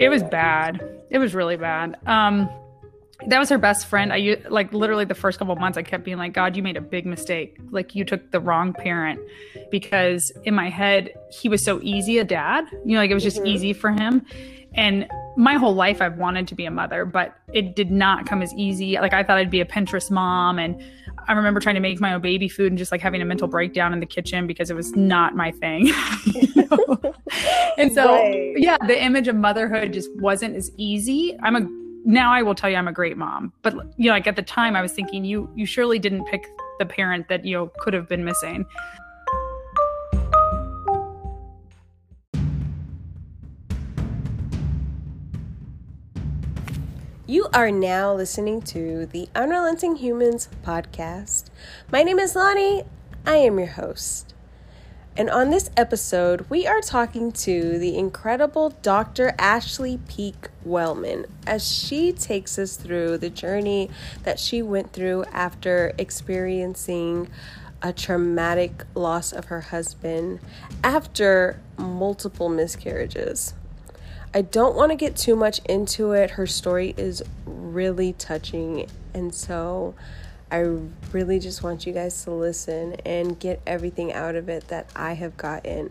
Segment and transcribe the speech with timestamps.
[0.00, 0.82] It was bad.
[1.10, 1.96] It was really bad.
[2.06, 2.48] Um,
[3.26, 4.12] that was her best friend.
[4.12, 6.80] I like literally the first couple months, I kept being like, God, you made a
[6.80, 7.58] big mistake.
[7.70, 9.20] Like you took the wrong parent
[9.70, 12.64] because in my head, he was so easy a dad.
[12.84, 13.48] You know, like it was just mm-hmm.
[13.48, 14.24] easy for him.
[14.74, 15.06] And
[15.36, 18.52] my whole life, I've wanted to be a mother, but it did not come as
[18.54, 18.96] easy.
[18.96, 20.80] Like I thought I'd be a Pinterest mom and
[21.28, 23.48] I remember trying to make my own baby food and just like having a mental
[23.48, 25.88] breakdown in the kitchen because it was not my thing.
[27.78, 28.54] and so, right.
[28.56, 31.38] yeah, the image of motherhood just wasn't as easy.
[31.42, 31.68] I'm a
[32.04, 34.42] now I will tell you I'm a great mom, but you know, like at the
[34.42, 36.46] time I was thinking you you surely didn't pick
[36.78, 38.64] the parent that you know, could have been missing.
[47.30, 51.44] You are now listening to the Unrelenting Humans podcast.
[51.88, 52.82] My name is Lonnie.
[53.24, 54.34] I am your host.
[55.16, 59.36] And on this episode, we are talking to the incredible Dr.
[59.38, 63.90] Ashley Peake Wellman as she takes us through the journey
[64.24, 67.28] that she went through after experiencing
[67.80, 70.40] a traumatic loss of her husband
[70.82, 73.54] after multiple miscarriages.
[74.32, 76.30] I don't want to get too much into it.
[76.32, 79.94] Her story is really touching, and so
[80.52, 80.58] I
[81.10, 85.14] really just want you guys to listen and get everything out of it that I
[85.14, 85.90] have gotten.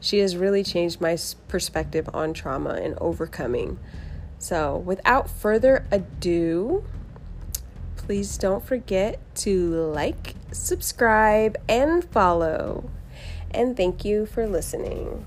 [0.00, 3.78] She has really changed my perspective on trauma and overcoming.
[4.38, 6.84] So, without further ado,
[7.96, 12.88] please don't forget to like, subscribe, and follow.
[13.50, 15.26] And thank you for listening.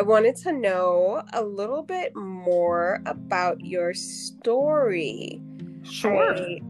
[0.00, 5.42] I wanted to know a little bit more about your story.
[5.82, 6.34] Sure.
[6.34, 6.60] I,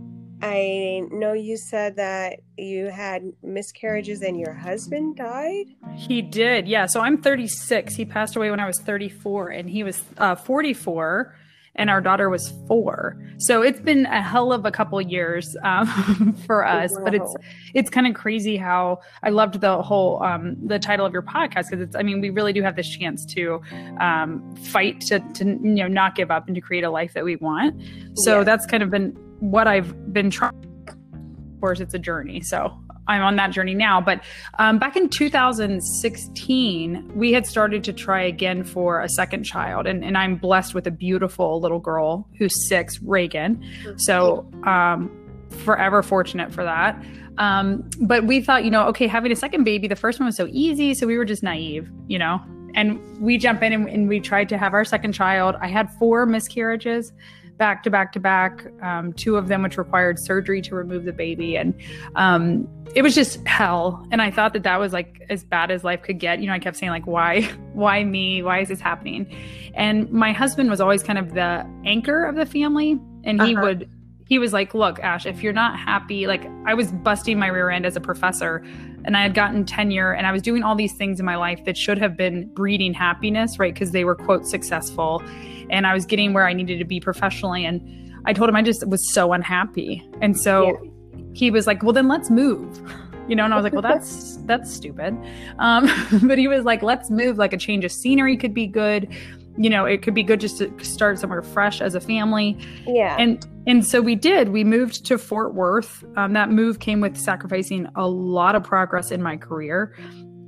[0.43, 5.67] I know you said that you had miscarriages and your husband died.
[5.95, 6.87] He did, yeah.
[6.87, 7.95] So I'm 36.
[7.95, 11.33] He passed away when I was 34, and he was uh, 44
[11.81, 13.17] and our daughter was four.
[13.39, 16.93] So it's been a hell of a couple years um, for us.
[16.93, 17.05] Wow.
[17.05, 17.35] But it's
[17.75, 21.71] it's kind of crazy how I loved the whole um, the title of your podcast
[21.71, 23.61] because it's I mean we really do have this chance to
[23.99, 27.25] um, fight to to you know not give up and to create a life that
[27.25, 27.83] we want.
[28.15, 28.45] So yeah.
[28.45, 30.53] that's kind of been what I've been trying.
[30.87, 32.43] Of course, it's a journey.
[32.43, 32.79] So
[33.11, 34.01] I'm on that journey now.
[34.01, 34.23] But
[34.59, 40.05] um, back in 2016, we had started to try again for a second child, and,
[40.05, 43.63] and I'm blessed with a beautiful little girl who's six, Reagan.
[43.99, 45.11] So um,
[45.51, 47.03] forever fortunate for that.
[47.39, 50.37] Um, but we thought, you know, okay, having a second baby, the first one was
[50.37, 52.41] so easy, so we were just naive, you know.
[52.75, 55.57] And we jump in and, and we tried to have our second child.
[55.61, 57.13] I had four miscarriages
[57.61, 61.13] back to back to back, um, two of them which required surgery to remove the
[61.13, 61.57] baby.
[61.57, 61.75] And
[62.17, 64.05] um, it was just hell.
[64.11, 66.41] And I thought that that was like as bad as life could get.
[66.41, 67.43] You know, I kept saying, like, why,
[67.75, 68.43] why me?
[68.43, 69.31] Why is this happening?
[69.75, 72.99] And my husband was always kind of the anchor of the family.
[73.25, 73.63] And he uh-huh.
[73.63, 73.91] would,
[74.27, 77.69] he was like, look, Ash, if you're not happy, like I was busting my rear
[77.69, 78.65] end as a professor
[79.05, 81.63] and I had gotten tenure and I was doing all these things in my life
[81.67, 83.75] that should have been breeding happiness, right?
[83.75, 85.23] Because they were, quote, successful
[85.71, 87.65] and I was getting where I needed to be professionally.
[87.65, 87.81] And
[88.27, 90.07] I told him I just was so unhappy.
[90.21, 90.91] And so yeah.
[91.33, 92.81] he was like, well, then let's move.
[93.29, 95.17] You know, and I was like, well, that's that's stupid.
[95.61, 95.89] Um,
[96.25, 97.39] but he was like, let's move.
[97.39, 99.09] Like a change of scenery could be good.
[99.57, 102.59] You know, it could be good just to start somewhere fresh as a family.
[102.89, 103.15] Yeah.
[103.21, 104.49] And and so we did.
[104.49, 106.03] We moved to Fort Worth.
[106.17, 109.95] Um, that move came with sacrificing a lot of progress in my career.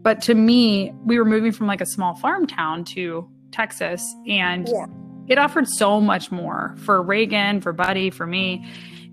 [0.03, 4.69] But to me, we were moving from like a small farm town to Texas, and
[4.69, 4.87] yeah
[5.32, 8.65] it offered so much more for Reagan, for Buddy, for me.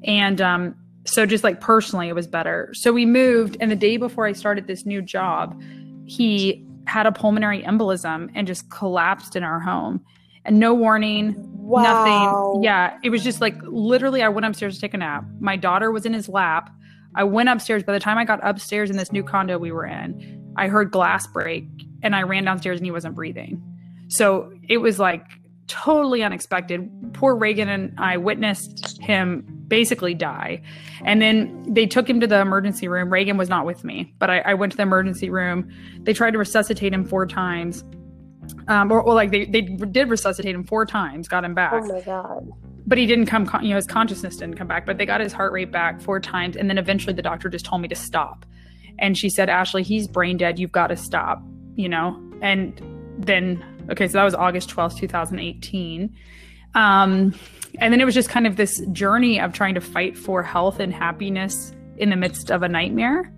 [0.03, 0.75] And um,
[1.05, 2.69] so just like personally, it was better.
[2.73, 5.59] So we moved, and the day before I started this new job,
[6.05, 10.03] he had a pulmonary embolism and just collapsed in our home.
[10.45, 11.83] And no warning, wow.
[11.83, 12.63] nothing.
[12.63, 15.23] Yeah, it was just like literally, I went upstairs to take a nap.
[15.39, 16.69] My daughter was in his lap.
[17.15, 17.83] I went upstairs.
[17.83, 20.91] By the time I got upstairs in this new condo we were in, I heard
[20.91, 21.65] glass break
[22.01, 23.61] and I ran downstairs and he wasn't breathing.
[24.09, 25.23] So it was like
[25.69, 26.89] totally unexpected.
[27.13, 30.61] Poor Reagan and I witnessed him basically die.
[31.05, 33.13] And then they took him to the emergency room.
[33.13, 35.69] Reagan was not with me, but I, I went to the emergency room.
[36.01, 37.85] They tried to resuscitate him four times.
[38.67, 41.73] Um, or, or like they, they did resuscitate him four times, got him back.
[41.73, 42.49] Oh my God.
[42.87, 45.31] But he didn't come, you know, his consciousness didn't come back, but they got his
[45.31, 46.57] heart rate back four times.
[46.57, 48.45] And then eventually the doctor just told me to stop.
[48.97, 50.57] And she said, Ashley, he's brain dead.
[50.57, 51.43] You've got to stop,
[51.75, 52.19] you know?
[52.41, 52.81] And
[53.19, 56.15] then Okay, so that was August 12th, 2018.
[56.75, 57.33] Um,
[57.79, 60.79] and then it was just kind of this journey of trying to fight for health
[60.79, 63.31] and happiness in the midst of a nightmare.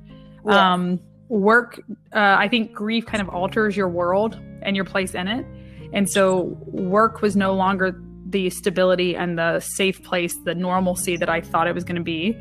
[0.45, 0.55] Yes.
[0.55, 0.99] Um,
[1.29, 1.79] work,
[2.13, 5.45] uh, I think grief kind of alters your world and your place in it.
[5.93, 11.29] And so work was no longer the stability and the safe place, the normalcy that
[11.29, 12.35] I thought it was going to be.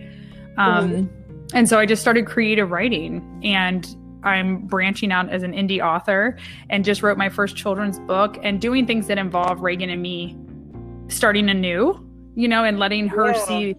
[0.57, 1.09] Um, Mhm.
[1.53, 3.85] And so I just started creative writing and
[4.23, 6.37] I'm branching out as an indie author
[6.69, 10.37] and just wrote my first children's book and doing things that involve Reagan and me
[11.09, 13.45] starting anew, you know, and letting her Yeah.
[13.45, 13.75] see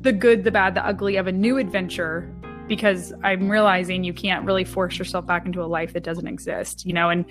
[0.00, 2.30] the good, the bad, the ugly of a new adventure
[2.66, 6.86] because I'm realizing you can't really force yourself back into a life that doesn't exist,
[6.86, 7.24] you know, and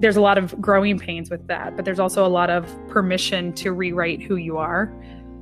[0.00, 3.52] there's a lot of growing pains with that, but there's also a lot of permission
[3.54, 4.92] to rewrite who you are.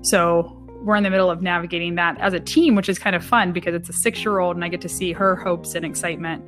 [0.02, 3.24] So we're in the middle of navigating that as a team, which is kind of
[3.24, 5.84] fun because it's a six year old and I get to see her hopes and
[5.84, 6.44] excitement.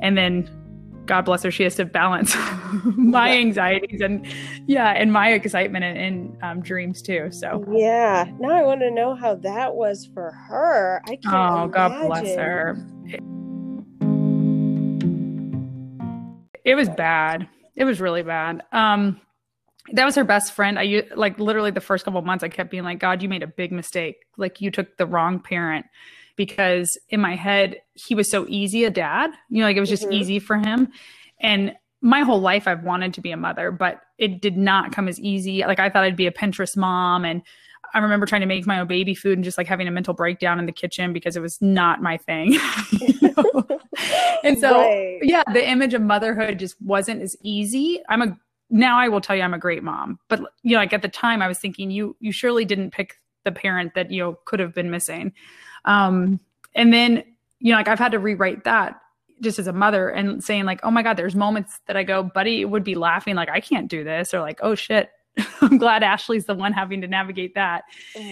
[0.00, 0.48] And then
[1.06, 2.34] God bless her, she has to balance
[2.96, 3.38] my Yeah.
[3.40, 4.26] anxieties and
[4.66, 7.30] yeah, and my excitement and, and um, dreams too.
[7.30, 8.30] So Yeah.
[8.38, 11.02] Now I want to know how that was for her.
[11.04, 11.24] I can't.
[11.34, 12.76] Oh, God bless her.
[16.64, 17.46] It was bad.
[17.76, 18.62] It was really bad.
[18.72, 19.20] Um,
[19.92, 20.78] that was her best friend.
[20.78, 23.42] I like literally the first couple of months, I kept being like, God, you made
[23.42, 24.16] a big mistake.
[24.38, 25.84] Like you took the wrong parent
[26.36, 29.30] because in my head, he was so easy a dad.
[29.48, 30.12] You know, like it was just Mhm.
[30.12, 30.88] easy for him.
[31.40, 35.08] And my whole life, I've wanted to be a mother, but it did not come
[35.08, 35.62] as easy.
[35.62, 37.42] Like I thought I'd be a Pinterest mom and
[37.94, 40.14] I remember trying to make my own baby food and just like having a mental
[40.14, 42.58] breakdown in the kitchen because it was not my thing.
[44.42, 45.18] And so, Right.
[45.22, 48.00] yeah, the image of motherhood just wasn't as easy.
[48.08, 48.36] I'm a
[48.70, 51.08] now I will tell you I'm a great mom, but you know, like at the
[51.08, 53.14] time I was thinking you you surely didn't pick
[53.44, 55.32] the parent that you know could have been missing.
[55.84, 56.40] Um,
[56.74, 57.22] and then
[57.60, 59.00] you know, like I've had to rewrite that
[59.40, 62.22] just as a mother and saying like, oh my god, there's moments that I go,
[62.22, 65.10] buddy would be laughing like I can't do this, or like, oh shit.
[65.60, 67.82] I'm glad Ashley's the one having to navigate that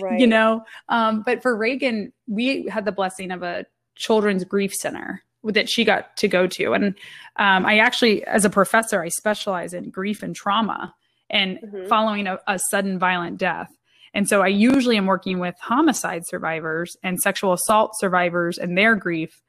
[0.01, 0.21] Right.
[0.21, 3.67] you know um, but for reagan we had the blessing of a
[3.97, 6.95] children's grief center that she got to go to and
[7.41, 10.95] um, i actually as a professor i specialize in grief and trauma
[11.29, 11.89] and Mhm.
[11.89, 13.73] following a, a sudden violent death
[14.15, 18.95] and so i usually am working with homicide survivors and sexual assault survivors and their
[18.95, 19.43] grief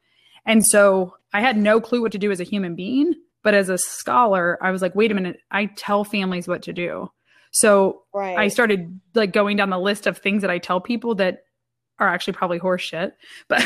[0.45, 3.13] and so i had no clue what to do as a human being
[3.43, 6.73] but as a scholar i was like wait a minute i tell families what to
[6.73, 7.09] do
[7.51, 8.37] so Right.
[8.37, 11.43] I started like going down the list of things that I tell people that
[11.99, 13.15] are actually probably horse shit.
[13.47, 13.63] But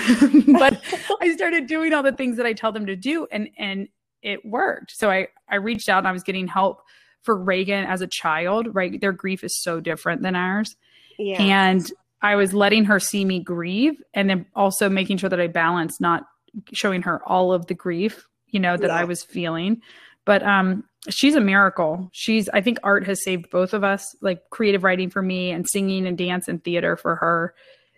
[0.60, 0.82] but
[1.22, 3.88] I started doing all the things that I tell them to do and and
[4.22, 4.92] it worked.
[4.92, 6.82] So I I reached out and I was getting help
[7.24, 9.00] for Reagan as a child, right?
[9.00, 10.76] Their grief is so different than ours.
[11.18, 11.42] Yeah.
[11.42, 11.92] And
[12.22, 16.02] I was letting her see me grieve and then also making sure that I balanced
[16.02, 16.26] not
[16.74, 18.96] showing her all of the grief, you know, that Yeah.
[18.96, 19.82] I was feeling.
[20.26, 22.10] But um she's a miracle.
[22.12, 25.68] She's I think art has saved both of us, like creative writing for me and
[25.70, 27.54] singing and dance and theater for her.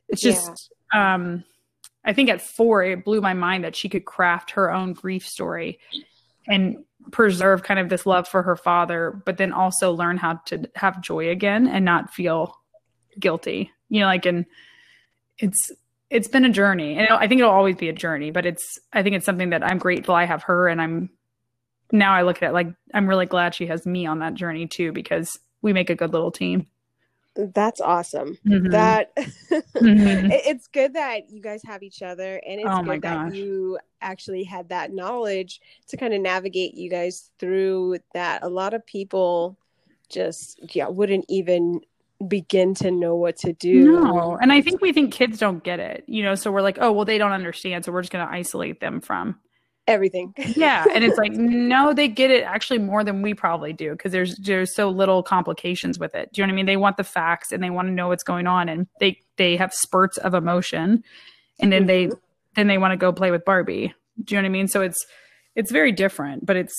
[0.10, 1.44] It's just um
[2.06, 5.26] I think at 4 it blew my mind that she could craft her own grief
[5.26, 5.80] story
[6.48, 6.78] and
[7.12, 11.02] preserve kind of this love for her father, but then also learn how to have
[11.02, 12.59] joy again and not feel
[13.20, 13.72] guilty.
[13.90, 14.46] You know, like and
[15.38, 15.72] it's
[16.10, 16.98] it's been a journey.
[16.98, 19.64] And I think it'll always be a journey, but it's I think it's something that
[19.64, 21.10] I'm grateful I have her and I'm
[21.92, 24.68] now I look at it like I'm really glad she has me on that journey
[24.68, 26.68] too because we make a good little team.
[27.36, 28.38] That's awesome.
[28.46, 28.72] Mhm.
[28.72, 30.30] That Mhm.
[30.46, 34.44] it's good that you guys have each other and it's Oh good that you actually
[34.44, 39.58] had that knowledge to kind of navigate you guys through that a lot of people
[40.10, 41.82] just yeah wouldn't even
[42.28, 44.38] begin to know what to do No.
[44.42, 46.92] And I think we think kids don't get it, you know, so we're like, oh,
[46.92, 47.86] well, they don't understand.
[47.86, 49.40] So we're just going to isolate them from.
[49.88, 50.86] everything Yeah.
[50.94, 54.36] And it's like, no, they get it actually more than we probably do because there's,
[54.38, 56.32] there's so little complications with it.
[56.34, 56.66] Do you know what I mean?
[56.66, 59.56] They want the facts and they want to know what's going on and they, they
[59.58, 61.04] have spurts of emotion
[61.60, 62.18] and then they, mm-hmm.
[62.56, 63.94] then they want to go play with Barbie.
[64.24, 64.68] Do you know what I mean?
[64.68, 65.06] So it's,
[65.56, 66.76] it's very different, but it's,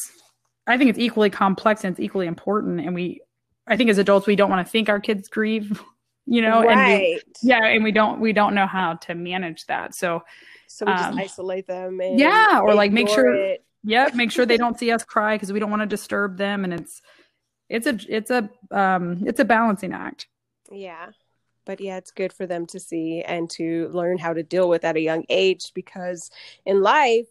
[0.67, 2.81] I think it's equally complex and it's equally important.
[2.81, 3.23] And we,
[3.71, 5.81] I think as adults, we don't want to think our kids grieve,
[6.27, 9.65] you know, and we, right yeah and we don't we don't know how to manage
[9.67, 10.23] that so
[10.69, 13.65] so we just um, isolate them and yeah, or, like, make sure- it.
[13.83, 16.65] yeah make sure they don't see us cry because we don't want to disturb them
[16.65, 17.01] and it's
[17.69, 20.27] it's a it's a um it's a balancing act
[20.71, 21.11] Yeah.
[21.67, 24.85] But yeah, it's good for them to see and to learn how to deal with
[24.85, 26.31] at a young age because
[26.65, 27.29] in life,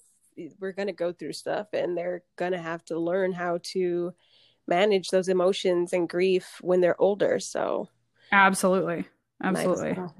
[0.60, 4.14] we're going to go through stuff and they're going to have to learn how to
[4.70, 7.40] manage those emotions and grief when they're older.
[7.40, 7.90] So,
[8.32, 9.06] absolutely
[9.44, 10.16] absolutely well.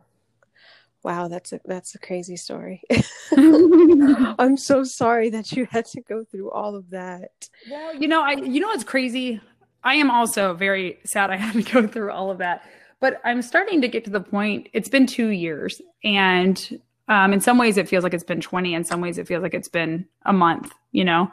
[1.04, 2.82] Wow, that's a that's a crazy story.
[3.32, 7.32] I'm so sorry that you had to go through all of that.
[7.72, 9.40] Well, you know i you know what's crazy
[9.84, 12.64] i am also very sad i had to go through all of that
[13.00, 16.80] but i'm starting to get to the point it's been two years and
[17.10, 18.76] Um, in some ways, it feels like it's been 20.
[18.76, 21.32] In some ways, it feels like it's been a month, you know,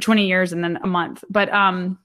[0.00, 1.24] 20 years and then a month.
[1.28, 1.98] But um,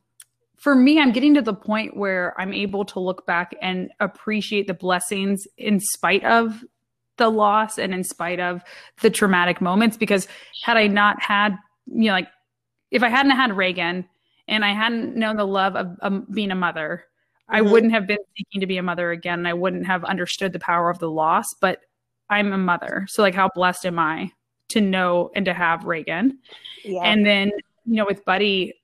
[0.62, 4.68] for me, I'm getting to the point where I'm able to look back and appreciate
[4.68, 6.64] the blessings in spite of
[7.18, 8.62] the loss and in spite of
[9.02, 9.98] the traumatic moments.
[9.98, 10.28] Because
[10.64, 12.28] had I not had, you know, like
[12.92, 14.08] if I hadn't had Reagan
[14.48, 17.06] and I hadn't known the love of um, being a mother,
[17.50, 17.56] mm-hmm.
[17.56, 19.40] I wouldn't have been seeking to be a mother again.
[19.40, 21.48] And I wouldn't have understood the power of the loss.
[21.60, 21.80] But
[22.30, 23.08] I'm a mother.
[23.10, 24.32] So like how blessed am I
[24.70, 26.38] to know and to have Reagan?
[26.86, 27.02] Yeah.
[27.02, 27.50] And then,
[27.86, 28.76] you know, with Buddy,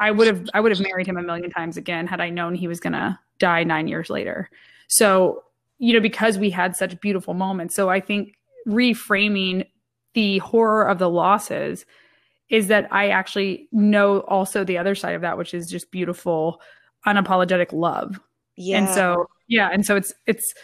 [0.00, 2.54] I would have I would have married him a million times again had I known
[2.54, 4.50] he was gonna die nine years later.
[4.88, 5.44] So,
[5.78, 7.76] you know, because we had such beautiful moments.
[7.76, 8.34] So I think
[8.66, 9.66] reframing
[10.14, 11.84] the horror of the losses
[12.48, 16.60] is that I actually know also the other side of that, which is just beautiful,
[17.06, 18.18] unapologetic love.
[18.56, 18.78] Yeah.
[18.78, 20.54] And so yeah, and so it's it's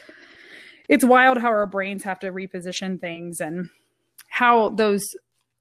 [0.89, 3.69] it's wild how our brains have to reposition things and
[4.29, 5.15] how those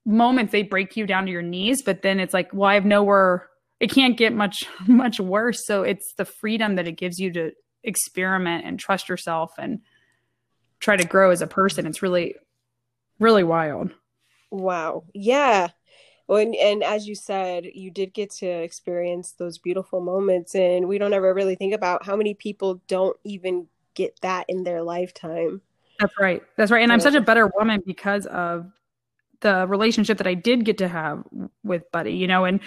[0.05, 2.85] moments they break you down to your knees but then it's like well i have
[2.85, 3.47] nowhere
[3.79, 7.51] it can't get much much worse so it's the freedom that it gives you to
[7.83, 9.79] experiment and trust yourself and
[10.79, 12.35] try to grow as a person it's really
[13.19, 13.91] really wild
[14.51, 15.67] wow yeah
[16.27, 20.87] well, and, and as you said, you did get to experience those beautiful moments, and
[20.87, 24.81] we don't ever really think about how many people don't even get that in their
[24.81, 25.61] lifetime.
[25.99, 26.41] That's right.
[26.57, 26.81] That's right.
[26.81, 28.71] And I'm such a better woman because of
[29.41, 31.23] the relationship that I did get to have
[31.63, 32.59] with Buddy, you know, and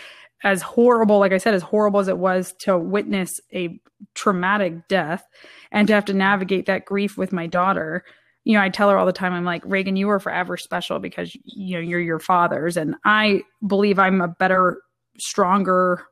[0.44, 3.80] as horrible, like I said, as horrible as it was to witness a
[4.14, 5.24] traumatic death
[5.72, 8.04] and to have to navigate that grief with my daughter,
[8.44, 11.00] you know, I tell her all the time, I'm like, Reagan, you are forever special
[11.00, 12.76] because, you know, you're your father's.
[12.76, 14.80] And I believe I'm a better,
[15.18, 16.04] stronger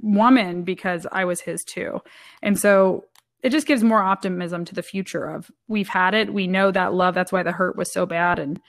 [0.00, 2.00] woman because I was his too.
[2.42, 3.04] And so
[3.42, 6.92] it just gives more optimism to the future of we've had it we know that
[6.92, 8.60] love that's why the hurt was so bad and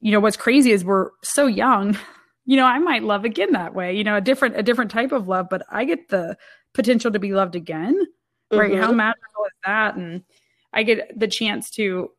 [0.00, 1.96] you know what's crazy is we're so young
[2.46, 5.12] you know i might love again that way you know a different a different type
[5.12, 6.36] of love but i get the
[6.74, 8.06] potential to be loved again
[8.52, 8.82] right mm-hmm.
[8.82, 10.22] how magical is that and
[10.72, 12.10] i get the chance to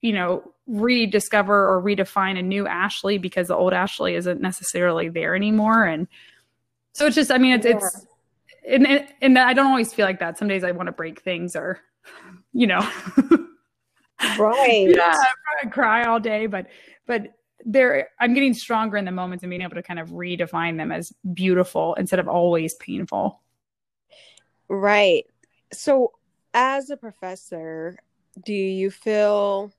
[0.00, 5.34] you know rediscover or redefine a new ashley because the old ashley isn't necessarily there
[5.34, 6.06] anymore and
[6.92, 7.76] so it's just i mean it's yeah.
[7.76, 8.06] it's
[8.68, 10.38] and and I don't always feel like that.
[10.38, 11.80] Some days I want to break things or,
[12.52, 12.80] you know,
[14.38, 14.88] right?
[14.88, 15.16] yeah,
[15.62, 16.66] I cry all day, but
[17.08, 17.34] but
[17.64, 20.92] there I'm getting stronger in the moments and being able to kind of redefine them
[20.92, 23.40] as beautiful instead of always painful.
[24.68, 25.24] Right.
[25.72, 26.12] So,
[26.54, 27.98] as a professor,
[28.44, 29.72] do you feel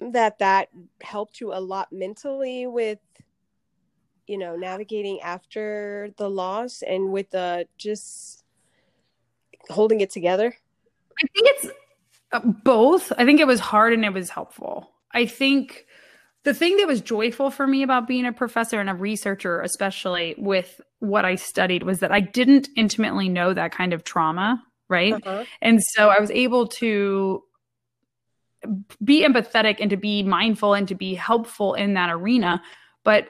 [0.00, 0.68] that that
[1.00, 2.98] helped you a lot mentally with
[4.26, 8.44] you know navigating after the loss and with the just
[9.70, 10.54] holding it together
[11.18, 11.68] i think it's
[12.32, 15.85] uh, both i think it was hard and it was helpful i think
[16.46, 20.34] the thing that was joyful for me about being a professor and a researcher especially
[20.38, 25.14] with what i studied was that i didn't intimately know that kind of trauma right
[25.14, 25.44] uh-huh.
[25.60, 27.42] and so i was able to
[29.04, 32.62] be empathetic and to be mindful and to be helpful in that arena
[33.04, 33.28] but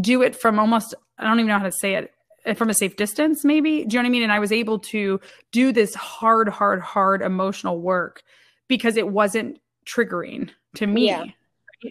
[0.00, 2.12] do it from almost I don't even know how to say it
[2.44, 4.52] uh, from a safe distance maybe do you know what i mean and i was
[4.52, 5.20] able to
[5.52, 8.22] do this hard hard hard emotional work
[8.68, 11.24] because it wasn't triggering to me yeah.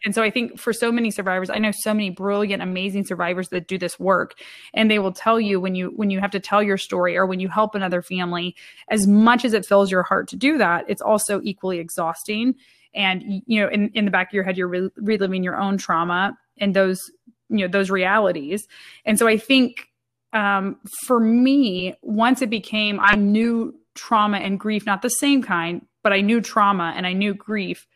[0.03, 3.49] And so i think for so many survivors i know so many brilliant amazing survivors
[3.49, 4.33] that do this work
[4.73, 7.25] and they will tell you when you when you have to tell your story or
[7.25, 8.55] when you help another family
[8.89, 12.55] as much as it fills your heart to do that it's also equally exhausting.
[12.93, 15.77] And you know in, in the back of your head you're re- reliving your own
[15.77, 17.11] trauma and those
[17.49, 18.67] you know those realities.
[19.05, 19.89] And so i think
[20.33, 25.85] um, for me once it became i knew trauma and grief not the same kind
[26.03, 27.87] but i knew trauma and i knew grief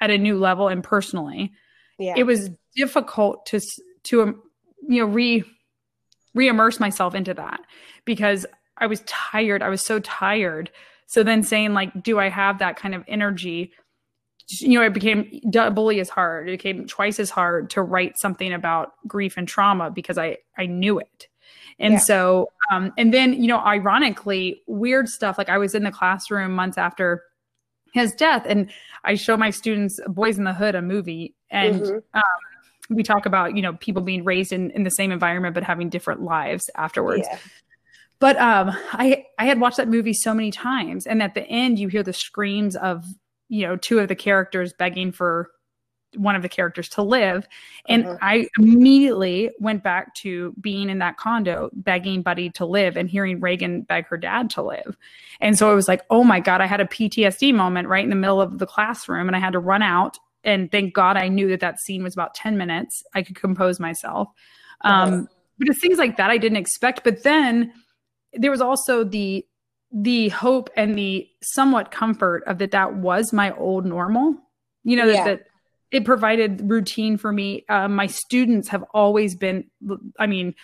[0.00, 1.52] at a new level and personally
[1.98, 2.14] yeah.
[2.16, 3.60] it was difficult to
[4.02, 4.42] to um,
[4.88, 5.44] you know re
[6.34, 7.60] re-immerse myself into that
[8.04, 8.46] because
[8.78, 10.70] i was tired i was so tired
[11.06, 13.72] so then saying like do i have that kind of energy
[14.48, 16.48] you know, it became doubly as hard.
[16.48, 20.66] It became twice as hard to write something about grief and trauma because I I
[20.66, 21.28] knew it.
[21.78, 22.00] And yeah.
[22.00, 25.38] so, um, and then, you know, ironically, weird stuff.
[25.38, 27.22] Like I was in the classroom months after
[27.94, 28.70] his death, and
[29.04, 31.98] I show my students Boyz n the Hood, a movie, and mm-hmm.
[32.12, 32.22] um,
[32.90, 35.88] we talk about, you know, people being raised in, in the same environment but having
[35.88, 37.26] different lives afterwards.
[37.30, 37.38] Yeah.
[38.18, 41.78] But um, I I had watched that movie so many times, and at the end,
[41.78, 43.04] you hear the screams of
[43.48, 45.50] you know two of the characters begging for
[46.16, 47.46] one of the characters to live
[47.88, 48.18] and uh-huh.
[48.20, 53.40] i immediately went back to being in that condo begging buddy to live and hearing
[53.40, 54.96] reagan beg her dad to live
[55.40, 58.10] and so it was like oh my god i had a ptsd moment right in
[58.10, 61.28] the middle of the classroom and i had to run out And thank God I
[61.28, 63.02] knew that that scene was about 10 minutes.
[63.14, 64.28] I could compose myself.
[64.82, 65.26] Um,
[65.58, 67.02] but it's things like that I didn't expect.
[67.02, 67.72] But then
[68.34, 69.46] there was also the
[69.90, 74.34] the hope and the somewhat comfort of that that was my old normal.
[74.82, 75.24] You know, Yeah.
[75.24, 75.46] that, that
[75.94, 77.64] it provided routine for me.
[77.68, 79.70] Uh, my students have always been,
[80.18, 80.56] I mean,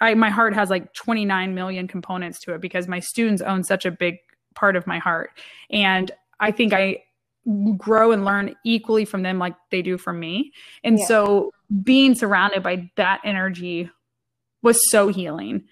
[0.00, 3.84] I, my heart has like 29 million components to it because my students own such
[3.84, 4.18] a big
[4.54, 5.30] part of my heart.
[5.68, 7.02] And I think I
[7.76, 10.52] grow and learn equally from them like they do from me.
[10.84, 11.06] And Yeah.
[11.06, 11.50] so
[11.82, 13.90] being surrounded by that energy
[14.62, 15.64] was so healing.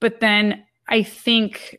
[0.00, 1.78] But then I think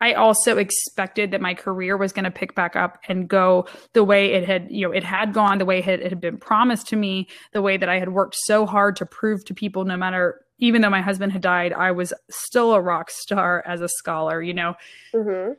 [0.00, 4.04] I also expected that my career was going to pick back up and go the
[4.04, 6.36] way it had, you know, it had gone, the way it had, it had been
[6.38, 9.84] promised to me, the way that I had worked so hard to prove to people,
[9.84, 13.80] no matter, even though my husband had died, I was still a rock star as
[13.80, 14.74] a scholar, you know.
[15.14, 15.56] Mhm.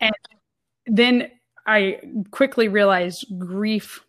[0.85, 1.31] Then
[1.65, 1.99] I
[2.31, 4.03] quickly realized grief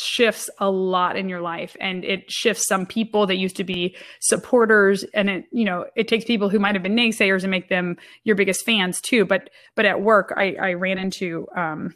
[0.00, 3.96] shifts a lot in your life and it shifts some people that used to be
[4.20, 7.68] supporters and it you know it takes people who might have been naysayers and make
[7.68, 9.24] them your biggest fans too.
[9.24, 11.94] But but at work i i ran into um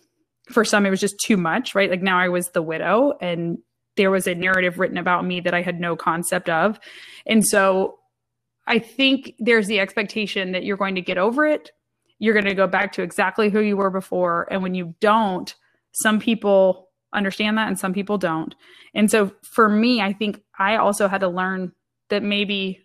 [0.50, 1.90] for some it was just too much right?
[1.90, 3.58] Like now i was the widow and
[3.96, 6.78] there was a narrative written about me that i had no concept of.
[7.26, 7.98] And so
[8.66, 11.70] i think there's the expectation that you're going to get over it.
[12.18, 14.46] You're going to go back to exactly who you were before.
[14.50, 15.54] And when you don't
[15.94, 18.54] some people understand that and some people don't.
[18.94, 21.72] And so for me, I think I also had to learn
[22.10, 22.80] that maybe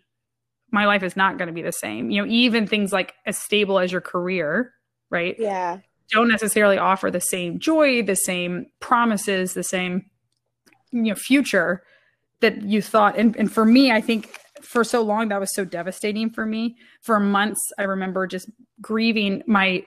[0.72, 2.10] my life is not going to be the same.
[2.10, 4.72] You know, even things like as stable as your career,
[5.10, 5.36] right?
[5.38, 5.78] Yeah.
[6.12, 10.10] Don't necessarily offer the same joy, the same promises, the same
[10.92, 11.82] you know future
[12.40, 15.64] that you thought and, and for me i think for so long that was so
[15.64, 19.84] devastating for me for months i remember just grieving my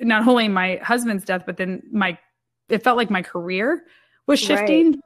[0.00, 2.18] not only my husband's death but then my
[2.68, 3.84] it felt like my career
[4.26, 4.58] was Right.
[4.58, 5.00] shifting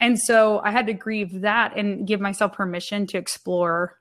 [0.00, 3.96] and so i had to grieve that and give myself permission to explore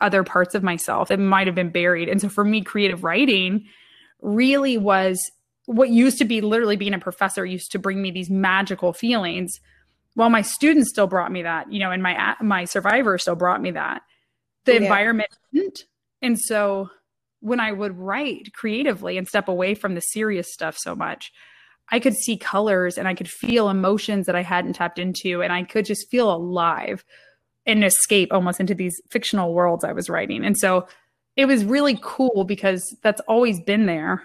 [0.00, 3.64] other parts of myself that might have been buried and so for me creative writing
[4.22, 5.18] really was
[5.66, 9.60] what used to be literally being a professor used to bring me these magical feelings
[10.14, 13.62] while my students still brought me that you know and my my survivor still brought
[13.62, 14.02] me that
[14.64, 14.80] the Yeah.
[14.80, 15.84] environment didn't
[16.22, 16.90] and so
[17.40, 21.32] when i would write creatively and step away from the serious stuff so much
[21.90, 25.52] i could see colors and i could feel emotions that i hadn't tapped into and
[25.52, 27.04] i could just feel alive
[27.66, 30.44] and escape almost into these fictional worlds i was writing.
[30.44, 30.86] And so
[31.36, 34.22] it was really cool because that's always been there.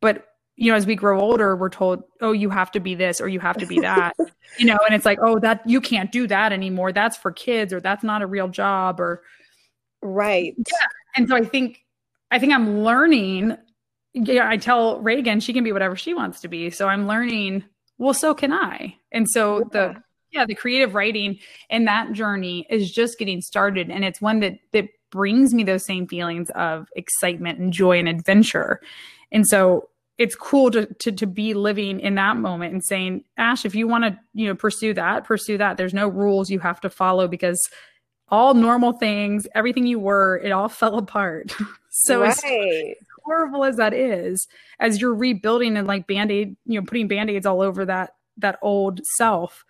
[0.00, 0.24] But
[0.56, 3.28] you know as we grow older we're told oh you have to be this or
[3.28, 4.12] you have to be that
[4.58, 6.92] you know and it's like oh that you can't do that anymore.
[6.92, 9.22] That's for kids or that's not a real job or
[10.02, 10.54] Right.
[11.16, 11.84] and so i think
[12.30, 13.56] i think i'm learning
[14.14, 17.62] yeah i tell reagan she can be whatever she wants to be so i'm learning
[17.98, 18.96] well so can i.
[19.12, 20.46] And so the yeah.
[20.46, 21.38] the creative writing
[21.70, 25.84] and that journey is just getting started and it's one that that brings me those
[25.84, 28.80] same feelings of excitement and joy and adventure.
[29.32, 33.64] And so it's cool to, to to be living in that moment and saying ash
[33.64, 35.76] if you want to you know pursue that pursue that.
[35.76, 37.60] There's no rules you have to follow because
[38.30, 41.54] all normal things everything you were it all fell apart.
[41.90, 42.96] So right.
[43.28, 44.48] Horrible as that is
[44.80, 49.00] as you're rebuilding and like band-aid you know putting band-aids all over that that old
[49.16, 49.64] self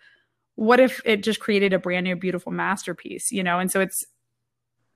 [0.55, 4.05] what if it just created a brand new beautiful masterpiece you know and so it's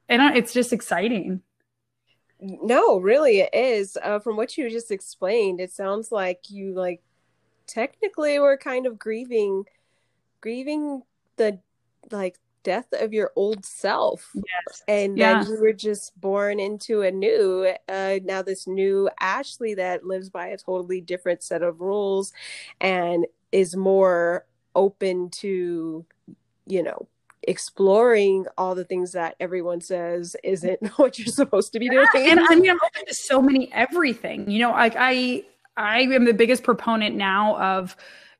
[0.09, 1.41] and it's just exciting
[2.39, 3.97] No, really, it is.
[4.01, 7.01] Uh, from what you just explained, it sounds like you like
[7.67, 9.63] technically were kind of grieving,
[10.41, 11.03] grieving
[11.37, 11.59] the
[12.11, 15.33] like death of your old self, yes and Yeah.
[15.33, 20.29] then you were just born into a new, uh, now this new Ashley that lives
[20.29, 22.33] by a totally different set of rules,
[22.81, 24.45] and is more
[24.75, 26.05] open to,
[26.65, 27.07] you know.
[27.45, 32.07] Exploring all the things that everyone says isn't what you're supposed to be doing.
[32.15, 34.49] and I mean, I'm open to so many everything.
[34.49, 35.43] You know, like I,
[35.75, 37.97] I am the biggest proponent now of,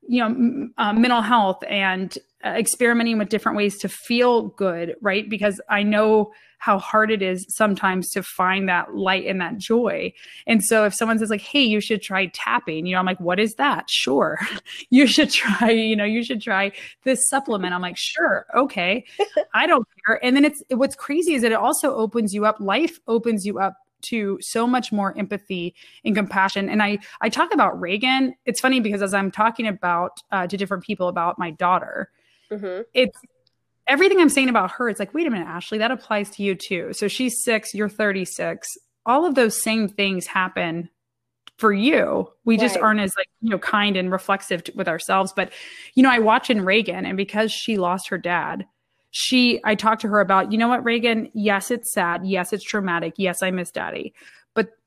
[0.07, 5.29] you know, m- uh, mental health and experimenting with different ways to feel good, right?
[5.29, 6.31] Because I know
[6.63, 10.13] how hard it is sometimes to find that light and that joy.
[10.47, 13.19] And so if someone says like, "Hey, you should try tapping," you know, I'm like,
[13.19, 14.39] "What is that?" Sure,
[14.89, 15.71] you should try.
[15.71, 16.71] You know, you should try
[17.03, 17.73] this supplement.
[17.73, 19.03] I'm like, "Sure, okay."
[19.53, 20.23] I don't care.
[20.23, 22.59] And then it's what's crazy is that it also opens you up.
[22.59, 25.75] Life opens you up to so much more empathy
[26.05, 26.69] and compassion.
[26.69, 28.35] And I I talk about Reagan.
[28.45, 32.09] It's funny because as I'm talking about uh, to different people about my daughter,
[32.53, 32.85] Mhm.
[32.93, 33.17] it's
[33.87, 34.89] everything I'm saying about her.
[34.89, 36.93] It's like, wait a minute, Ashley, that applies to you too.
[36.93, 38.67] So she's six, you're 36.
[39.05, 40.89] All of those same things happen
[41.57, 42.29] for you.
[42.45, 45.33] We just aren't as like, you know, kind and reflexive with ourselves.
[45.35, 45.51] But,
[45.93, 48.65] you know, I watch in Reagan and because she lost her dad,
[49.11, 52.25] she, I talked to her about, you know what, Reagan, yes, it's sad.
[52.25, 53.13] Yes, it's traumatic.
[53.17, 54.13] Yes, I miss daddy.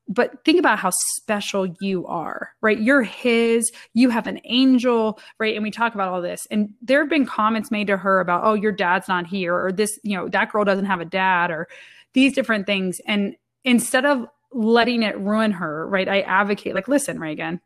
[0.09, 2.81] But, think about how special you are, right?
[2.81, 5.55] You're his, you have an angel, right?
[5.55, 6.47] And we talk about all this.
[6.51, 9.73] And there have been comments made to her about, oh, your dad's not here, or
[9.73, 11.67] this, you know, that girl doesn't have a dad, or
[12.13, 13.01] these different things.
[13.07, 16.09] And instead of letting it ruin her, right?
[16.09, 17.61] I advocate, like, listen, Reagan,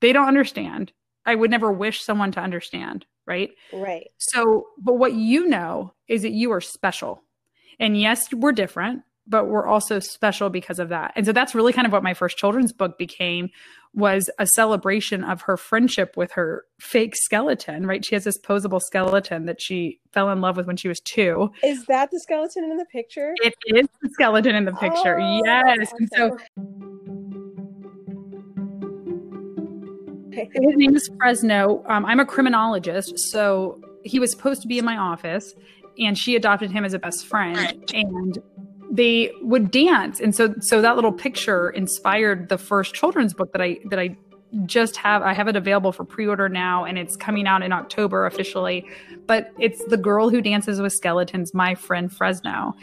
[0.00, 0.92] they don't understand.
[1.26, 3.50] I would never wish someone to understand, right?
[3.72, 4.08] Right.
[4.16, 7.22] So, but what you know is that you are special.
[7.78, 11.12] And yes, we're different, but we're also special because of that.
[11.16, 13.50] And so that's really kind of what my first children's book became
[13.94, 18.04] was a celebration of her friendship with her fake skeleton, right?
[18.04, 21.50] She has this posable skeleton that she fell in love with when she was 2.
[21.62, 23.34] Is that the skeleton in the picture?
[23.42, 25.20] It is the skeleton in the picture.
[25.20, 25.92] Oh, yes.
[25.98, 26.38] And so
[30.32, 31.84] his name is Fresno.
[31.86, 35.54] Um, I'm a criminologist, so he was supposed to be in my office,
[35.98, 38.38] and she adopted him as a best friend, and
[38.92, 43.62] they would dance, and so so that little picture inspired the first children's book that
[43.62, 44.16] I that I
[44.66, 45.22] just have.
[45.22, 48.86] I have it available for pre-order now, and it's coming out in October officially.
[49.26, 52.74] But it's the girl who dances with skeletons, my friend Fresno,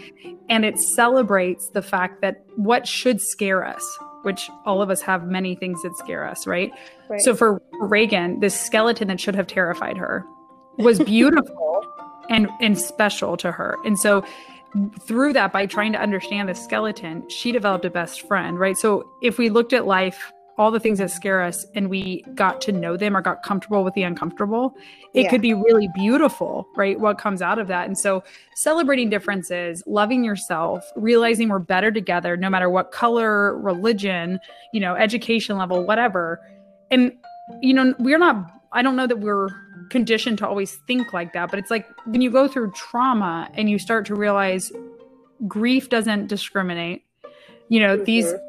[0.49, 3.83] and it celebrates the fact that what should scare us.
[4.23, 6.71] Which all of us have many things that scare us, right?
[7.07, 7.21] Right.
[7.21, 10.25] So for Reagan, this skeleton that should have terrified her
[10.77, 11.85] was beautiful
[12.29, 13.77] and and special to her.
[13.85, 14.25] And so
[15.07, 18.77] through that by trying to understand the skeleton, she developed a best friend, right?
[18.77, 22.59] So if we looked at life all the things that scare us and we got
[22.59, 24.75] to know them or got comfortable with the uncomfortable,
[25.13, 25.29] it Yeah.
[25.29, 26.99] could be really beautiful, right?
[26.99, 27.87] What comes out of that.
[27.87, 28.21] And so
[28.55, 34.37] celebrating differences, loving yourself, realizing we're better together no matter what color, religion,
[34.73, 36.41] you know, education level, whatever.
[36.91, 37.13] And
[37.61, 39.49] you know, we're not I don't know that we're
[39.89, 43.69] conditioned to always think like that, but it's like when you go through trauma and
[43.69, 44.71] you start to realize
[45.47, 47.03] grief doesn't discriminate.
[47.69, 48.39] You know, these Mhm.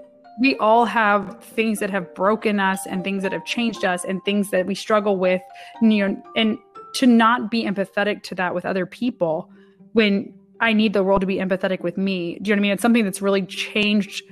[0.40, 4.24] we all have things that have broken us and things that have changed us and
[4.24, 5.42] things that we struggle with
[5.82, 6.58] you know and
[6.94, 9.50] to not be empathetic to that with other people
[9.92, 12.62] when i need the world to be empathetic with me do you know what i
[12.62, 14.22] mean it's something that's really changed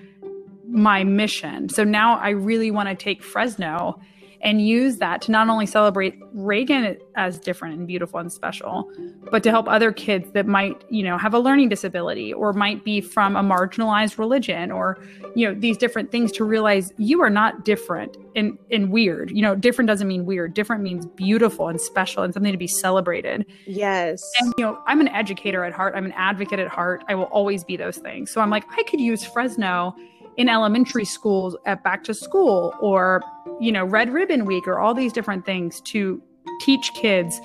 [0.68, 4.00] my mission so now i really want to take fresno
[4.40, 8.90] and use that to not only celebrate Reagan as different and beautiful and special,
[9.30, 12.84] but to help other kids that might, you know, have a learning disability or might
[12.84, 14.98] be from a marginalized religion or,
[15.34, 19.30] you know, these different things to realize you are not different and, and weird.
[19.30, 20.54] You know, different doesn't mean weird.
[20.54, 23.44] Different means beautiful and special and something to be celebrated.
[23.66, 24.30] Yes.
[24.40, 25.94] And, you know, I'm an educator at heart.
[25.96, 27.02] I'm an advocate at heart.
[27.08, 28.30] I will always be those things.
[28.30, 29.96] So I'm like, I could use Fresno
[30.38, 33.22] in elementary schools at back to school or,
[33.60, 36.22] you know, Red Ribbon Week or all these different things to
[36.60, 37.38] teach kids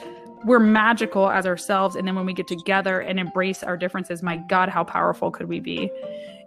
[0.45, 1.95] we're magical as ourselves.
[1.95, 5.47] And then when we get together and embrace our differences, my God, how powerful could
[5.47, 5.89] we be?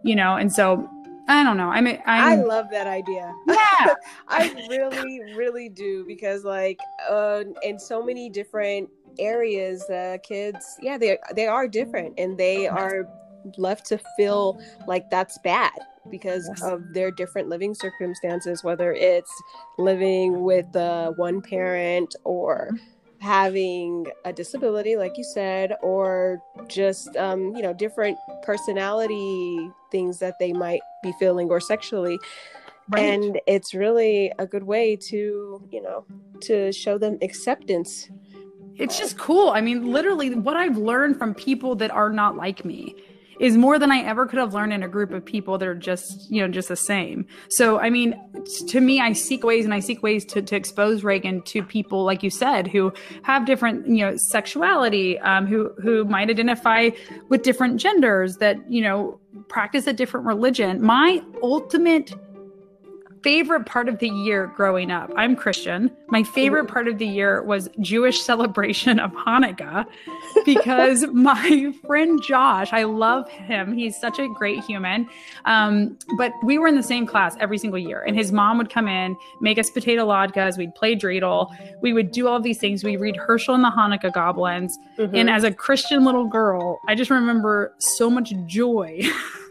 [0.02, 0.88] You know, and so
[1.28, 1.70] I don't know.
[1.70, 3.35] I mean, I I'm, love that idea.
[3.48, 3.94] yeah,
[4.28, 6.78] I really, really do because, like,
[7.09, 12.68] uh, in so many different areas, uh, kids, yeah, they they are different, and they
[12.68, 13.09] are
[13.56, 15.72] left to feel like that's bad
[16.11, 16.62] because Yes.
[16.62, 19.32] of their different living circumstances, whether it's
[19.78, 22.70] living with uh, one parent or
[23.18, 30.38] having a disability, like you said, or just um, you know different personality things that
[30.38, 32.18] they might be feeling or sexually
[32.88, 33.04] right.
[33.04, 36.04] and it's really a good way to you know
[36.40, 38.09] to show them acceptance
[38.78, 39.50] it's just cool.
[39.50, 42.94] I mean, literally, what I've learned from people that are not like me
[43.40, 45.75] is more than I ever could have learned in a group of people that are
[45.75, 47.27] just, you know, just the same.
[47.49, 48.18] So, I mean,
[48.68, 52.05] to me, I seek ways and I seek ways to, to expose Reagan to people,
[52.05, 56.90] like you said, who have different, you know, sexuality, um, who, who might identify
[57.29, 60.83] with different genders, that, you know, practice a different religion.
[60.83, 62.12] My ultimate
[63.26, 65.10] favorite part of the year growing up.
[65.16, 65.90] I'm Christian.
[66.06, 69.84] My favorite part of the year was Jewish celebration of Hanukkah
[70.44, 73.72] because my friend Josh, I love him.
[73.72, 75.08] He's such a great human.
[75.44, 78.70] Um, but we were in the same class every single year, and his mom would
[78.70, 80.56] come in, make us potato latkes.
[80.56, 81.50] We'd play dreidel.
[81.82, 82.84] We would do all these things.
[82.84, 84.78] We'd read Hershel and the Hanukkah Goblins.
[84.98, 89.02] And as a Christian little girl, I just remember so much joy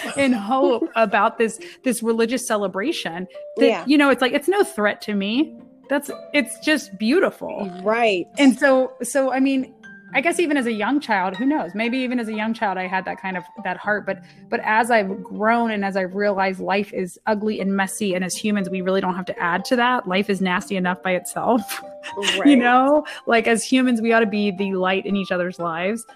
[0.16, 3.84] and hope about this this religious celebration that Yeah.
[3.86, 8.58] you know it's like it's no threat to me that's it's just beautiful right and
[8.58, 9.72] so so i mean
[10.14, 11.74] I guess even as a young child, who knows?
[11.74, 14.06] Maybe even as a young child, I had that kind of that heart.
[14.06, 18.24] But but as I've grown and as I've realized life is ugly and messy, and
[18.24, 20.06] as humans, we really don't have to add to that.
[20.06, 21.82] Life is nasty enough by itself.
[22.38, 22.46] Right.
[22.46, 26.06] you know, like as humans, we ought to be the light in each other's lives.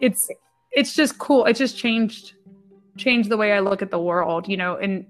[0.00, 0.28] It's
[0.72, 1.44] it's just cool.
[1.44, 2.34] It just changed
[2.98, 4.48] changed the way I look at the world.
[4.48, 5.06] You know, and